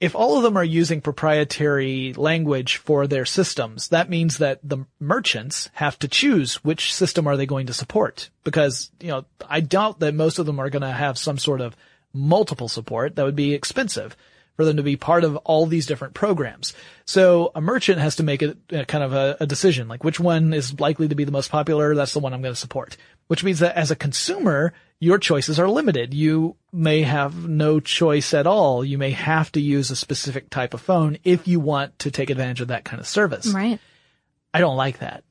[0.00, 4.84] If all of them are using proprietary language for their systems, that means that the
[4.98, 8.28] merchants have to choose which system are they going to support.
[8.44, 11.62] Because, you know, I doubt that most of them are going to have some sort
[11.62, 11.76] of
[12.12, 13.16] multiple support.
[13.16, 14.16] That would be expensive
[14.56, 16.72] for them to be part of all these different programs.
[17.04, 20.18] So a merchant has to make a, a kind of a, a decision, like which
[20.18, 21.94] one is likely to be the most popular.
[21.94, 22.96] That's the one I'm going to support.
[23.28, 26.14] Which means that as a consumer, your choices are limited.
[26.14, 28.84] You may have no choice at all.
[28.84, 32.30] You may have to use a specific type of phone if you want to take
[32.30, 33.48] advantage of that kind of service.
[33.48, 33.78] Right.
[34.54, 35.24] I don't like that.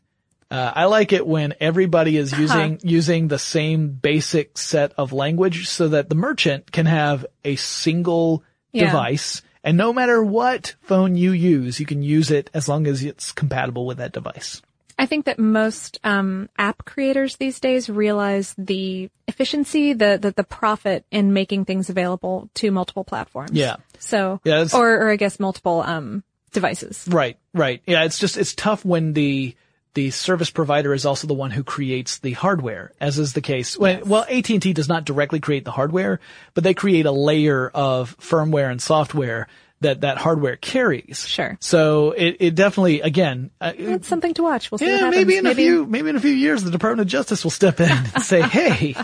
[0.51, 5.67] Uh, I like it when everybody is using using the same basic set of language,
[5.67, 8.43] so that the merchant can have a single
[8.75, 8.87] Yeah.
[8.87, 13.03] device, and no matter what phone you use, you can use it as long as
[13.03, 14.61] it's compatible with that device.
[14.97, 20.43] I think that most um, app creators these days realize the efficiency, the, the the
[20.43, 23.51] profit in making things available to multiple platforms.
[23.51, 23.77] Yeah.
[23.99, 26.23] So, Yeah, or or I guess multiple um
[26.53, 27.05] devices.
[27.09, 27.81] Right, right.
[27.85, 29.55] Yeah, it's just it's tough when the
[29.95, 33.77] the service provider is also the one who creates the hardware, as is the case.
[33.77, 36.19] When, well, AT&T does not directly create the hardware,
[36.53, 39.47] but they create a layer of firmware and software
[39.81, 41.25] that that hardware carries.
[41.27, 41.57] Sure.
[41.59, 44.71] So it, it definitely, again, uh, It's something to watch.
[44.71, 45.15] We'll see what yeah, happens.
[45.25, 47.79] maybe in a few, maybe in a few years, the Department of Justice will step
[47.79, 48.95] in and say, "Hey,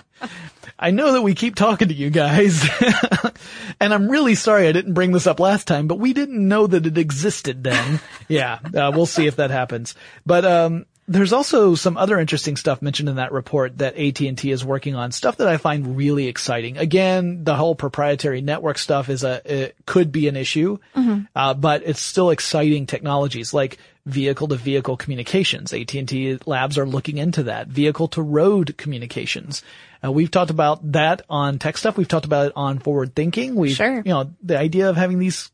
[0.77, 2.67] I know that we keep talking to you guys,
[3.79, 6.67] and I'm really sorry I didn't bring this up last time, but we didn't know
[6.67, 9.95] that it existed then." yeah, uh, we'll see if that happens.
[10.25, 14.63] But um, there's also some other interesting stuff mentioned in that report that AT&T is
[14.63, 16.77] working on, stuff that I find really exciting.
[16.77, 20.77] Again, the whole proprietary network stuff is a it could be an issue,
[21.35, 25.73] uh, but it's still exciting technologies like vehicle to vehicle communications.
[25.73, 27.67] AT&T labs are looking into that.
[27.67, 29.61] Vehicle to road communications.
[30.03, 31.97] Uh, we've talked about that on tech stuff.
[31.97, 33.55] We've talked about it on forward thinking.
[33.55, 33.97] We've, Sure.
[33.97, 35.51] you know, the idea of having these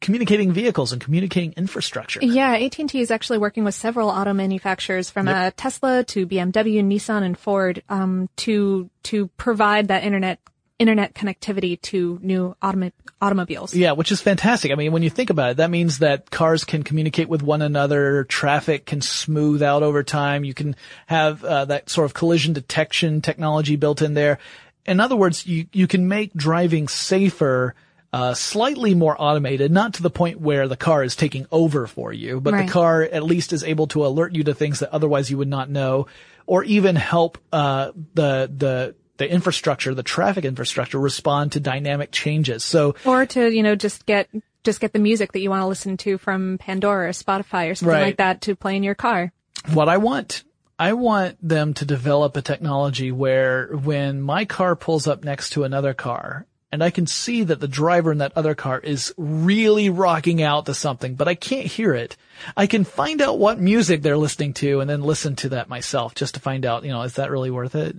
[0.00, 2.20] communicating vehicles and communicating infrastructure.
[2.22, 7.22] Yeah, AT&T is actually working with several auto manufacturers from uh, Tesla to BMW, Nissan,
[7.22, 10.38] and Ford um, to to provide that internet
[10.80, 13.74] internet connectivity to new automa- automobiles.
[13.74, 14.72] Yeah, which is fantastic.
[14.72, 17.60] I mean, when you think about it, that means that cars can communicate with one
[17.60, 20.74] another, traffic can smooth out over time, you can
[21.06, 24.38] have uh, that sort of collision detection technology built in there.
[24.86, 27.74] In other words, you, you can make driving safer,
[28.14, 32.10] uh, slightly more automated, not to the point where the car is taking over for
[32.10, 32.66] you, but Right.
[32.66, 35.46] the car at least is able to alert you to things that otherwise you would
[35.46, 36.06] not know,
[36.46, 42.64] or even help, uh, the, the, the infrastructure, the traffic infrastructure respond to dynamic changes.
[42.64, 44.28] So, Or to, you know, just get
[44.64, 47.74] just get the music that you want to listen to from Pandora or Spotify or
[47.74, 48.02] something Right.
[48.02, 49.32] like that to play in your car.
[49.72, 50.42] what I want.
[50.78, 55.64] I want them to develop a technology where when my car pulls up next to
[55.64, 59.90] another car and I can see that the driver in that other car is really
[59.90, 62.16] rocking out to something, but I can't hear it.
[62.56, 66.14] I can find out what music they're listening to and then listen to that myself
[66.14, 67.96] just to find out, you know, is that really worth it?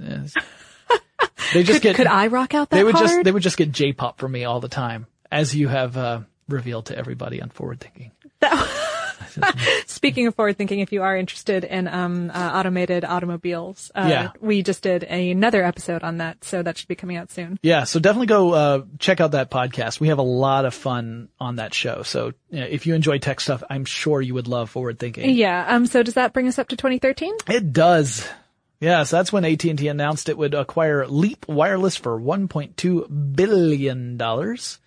[1.53, 3.07] They just get, Could I rock out that they would hard?
[3.07, 6.21] just, they would just get J-pop from me all the time, as you have, uh,
[6.47, 8.11] revealed to everybody on forward thinking.
[9.85, 14.29] Speaking of forward thinking, if you are interested in um, uh, automated automobiles, uh, Yeah.
[14.41, 17.57] we just did another episode on that, so that should be coming out soon.
[17.61, 19.99] Yeah, so definitely go uh, check out that podcast.
[19.99, 22.03] We have a lot of fun on that show.
[22.03, 25.29] So you know, if you enjoy tech stuff, I'm sure you would love Forward Thinking.
[25.29, 25.65] Yeah.
[25.67, 25.85] Um.
[25.85, 27.33] So does that bring us up to 2013?
[27.47, 28.27] It does.
[28.81, 34.79] Yes, that's when AT&T announced it would acquire Leap Wireless for 1.2 billion dollars.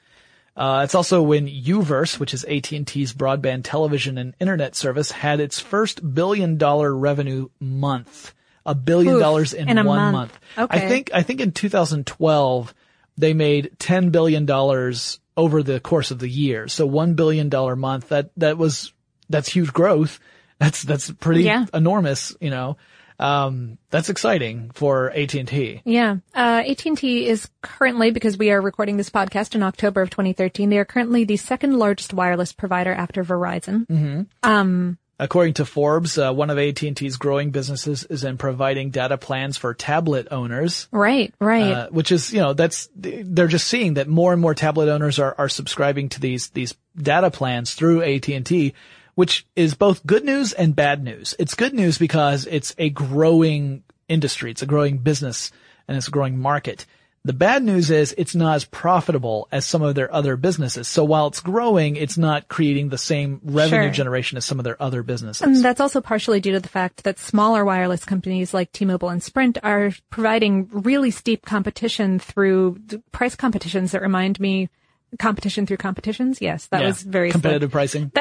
[0.56, 5.58] Uh, it's also when Uverse, which is AT&T's broadband television and internet service, had its
[5.60, 8.34] first billion dollar revenue month.
[8.66, 10.12] A billion Oof, dollars in, in one month.
[10.56, 10.70] month.
[10.70, 12.74] I think, I think in 2012,
[13.16, 14.48] they made $10 billion
[15.36, 16.66] over the course of the year.
[16.68, 18.08] So $1 billion month.
[18.08, 18.92] That, that was,
[19.28, 20.18] that's huge growth.
[20.58, 21.66] That's, that's pretty Yeah.
[21.74, 22.76] enormous, you know.
[23.24, 25.80] Um, that's exciting for AT&T.
[25.84, 26.16] Yeah.
[26.34, 30.78] Uh, AT&T is currently, because we are recording this podcast in October of 2013, they
[30.78, 33.86] are currently the second largest wireless provider after Verizon.
[33.86, 34.22] Hmm.
[34.42, 34.98] Um.
[35.16, 39.72] According to Forbes, uh, one of AT&T's growing businesses is in providing data plans for
[39.72, 40.88] tablet owners.
[40.90, 41.32] Right.
[41.38, 41.70] Right.
[41.70, 45.20] Uh, which is, you know, that's, they're just seeing that more and more tablet owners
[45.20, 48.74] are, are subscribing to these, these data plans through AT&T,
[49.14, 51.34] which is both good news and bad news.
[51.38, 54.50] It's good news because it's a growing industry.
[54.50, 55.50] It's a growing business
[55.88, 56.86] and it's a growing market.
[57.26, 60.88] The bad news is it's not as profitable as some of their other businesses.
[60.88, 63.90] So while it's growing, it's not creating the same revenue Sure.
[63.92, 65.40] generation as some of their other businesses.
[65.40, 69.22] And that's also partially due to the fact that smaller wireless companies like T-Mobile and
[69.22, 72.78] Sprint are providing really steep competition through
[73.10, 74.68] price competitions that remind me
[75.18, 76.42] competition through competitions.
[76.42, 76.88] Yes, that Yeah.
[76.88, 77.40] was very slick.
[77.42, 78.12] competitive pricing.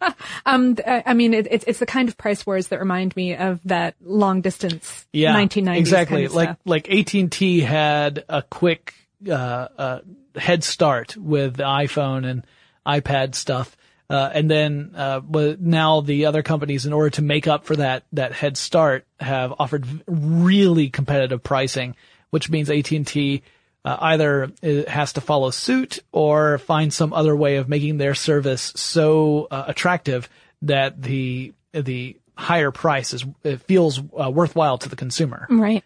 [0.46, 3.34] Um, I I mean, it, it's it's the kind of price wars that remind me
[3.34, 6.16] of that long distance yeah, 1990s exactly.
[6.16, 6.58] kind of like stuff.
[6.64, 8.94] like AT and T had a quick
[9.28, 10.00] uh, uh,
[10.36, 12.46] head start with the iPhone and
[12.86, 13.76] iPad stuff,
[14.08, 17.76] uh, and then uh, but now the other companies, in order to make up for
[17.76, 21.94] that that head start, have offered really competitive pricing,
[22.30, 23.42] which means AT and T.
[23.84, 28.14] Uh, either it has to follow suit or find some other way of making their
[28.14, 30.28] service so uh, attractive
[30.62, 35.46] that the the higher price is, it feels uh, worthwhile to the consumer.
[35.50, 35.84] Right.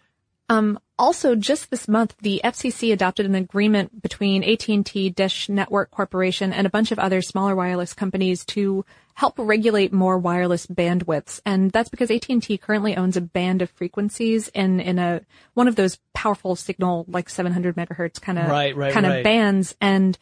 [0.49, 6.53] Um, also, just this month, the FCC adopted an agreement between AT&T, Dish Network Corporation,
[6.53, 8.85] and a bunch of other smaller wireless companies to
[9.15, 11.39] help regulate more wireless bandwidths.
[11.45, 15.21] And that's because AT&T currently owns a band of frequencies in, in a,
[15.53, 19.17] one of those powerful signal, like 700 megahertz kind of, Right, right, kind right.
[19.17, 19.75] of bands.
[19.79, 20.17] And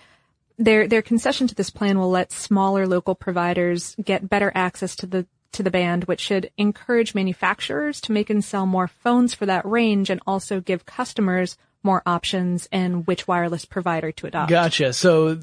[0.57, 5.05] their, their concession to this plan will let smaller local providers get better access to
[5.05, 9.45] the, to the band, which should encourage manufacturers to make and sell more phones for
[9.45, 14.49] that range and also give customers more options in which wireless provider to adopt.
[14.49, 14.93] Gotcha.
[14.93, 15.38] So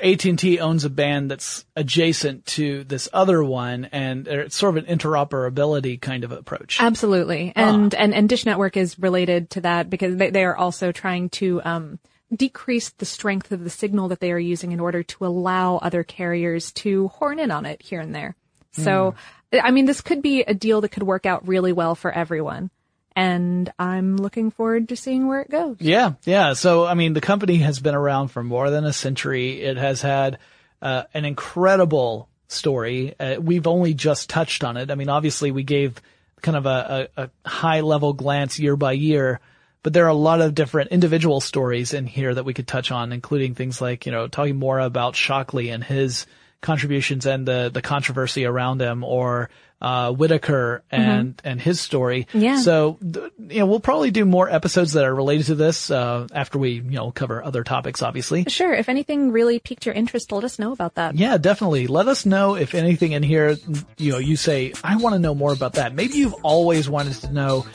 [0.00, 4.98] AT&T owns a band that's adjacent to this other one and it's sort of an
[4.98, 6.80] interoperability kind of approach.
[6.80, 7.52] Absolutely.
[7.56, 11.30] And, and, and Dish Network is related to that because they, they are also trying
[11.30, 11.98] to, um,
[12.34, 16.04] decrease the strength of the signal that they are using in order to allow other
[16.04, 18.36] carriers to horn in on it here and there.
[18.72, 19.14] So,
[19.52, 22.70] I mean, this could be a deal that could work out really well for everyone.
[23.18, 25.78] And I'm looking forward to seeing where it goes.
[25.80, 26.52] Yeah, yeah.
[26.52, 29.60] So, I mean, the company has been around for more than a century.
[29.60, 30.38] It has had
[30.80, 33.16] uh, an incredible story.
[33.18, 34.92] Uh, we've only just touched on it.
[34.92, 36.00] I mean, obviously, we gave
[36.42, 39.40] kind of a, a, a high level glance year by year,
[39.82, 42.92] but there are a lot of different individual stories in here that we could touch
[42.92, 46.24] on, including things like, you know, talking more about Shockley and his
[46.60, 49.50] contributions and the, the controversy around him or,
[49.80, 52.26] uh, Whitacre and, and his story.
[52.32, 52.58] Yeah.
[52.58, 56.58] So, you know, we'll probably do more episodes that are related to this, uh, after
[56.58, 58.44] we, you know, cover other topics, obviously.
[58.48, 58.72] Sure.
[58.72, 61.14] If anything really piqued your interest, let us know about that.
[61.14, 61.86] Yeah, definitely.
[61.86, 63.56] Let us know if anything in here,
[63.98, 65.94] you know, you say, I want to know more about that.
[65.94, 67.66] Maybe you've always wanted to know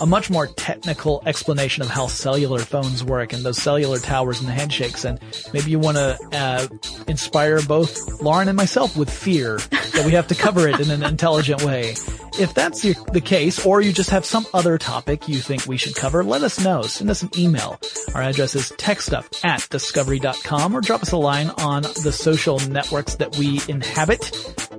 [0.00, 4.48] a much more technical explanation of how cellular phones work and those cellular towers and
[4.48, 5.04] the handshakes.
[5.04, 5.20] And
[5.52, 6.66] maybe you want to, uh,
[7.06, 11.02] inspire both Lauren and myself with fear that we have to cover it in an
[11.52, 11.94] intelligent way.
[12.42, 15.76] If that's your, the case, or you just have some other topic you think we
[15.76, 16.82] should cover, let us know.
[16.82, 17.78] Send us an email.
[18.14, 23.16] Our address is techstuff at discovery.com or drop us a line on the social networks
[23.16, 24.20] that we inhabit.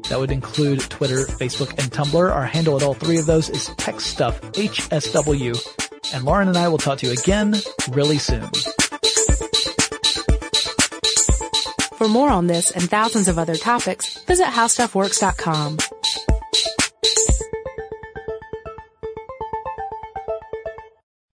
[0.10, 2.32] That would include Twitter, Facebook, and Tumblr.
[2.32, 6.14] Our handle at all three of those is techstuff, HSW.
[6.14, 7.56] And Lauren and I will talk to you again
[7.92, 8.50] really soon.
[11.98, 15.78] For more on this and thousands of other topics, visit howstuffworks.com.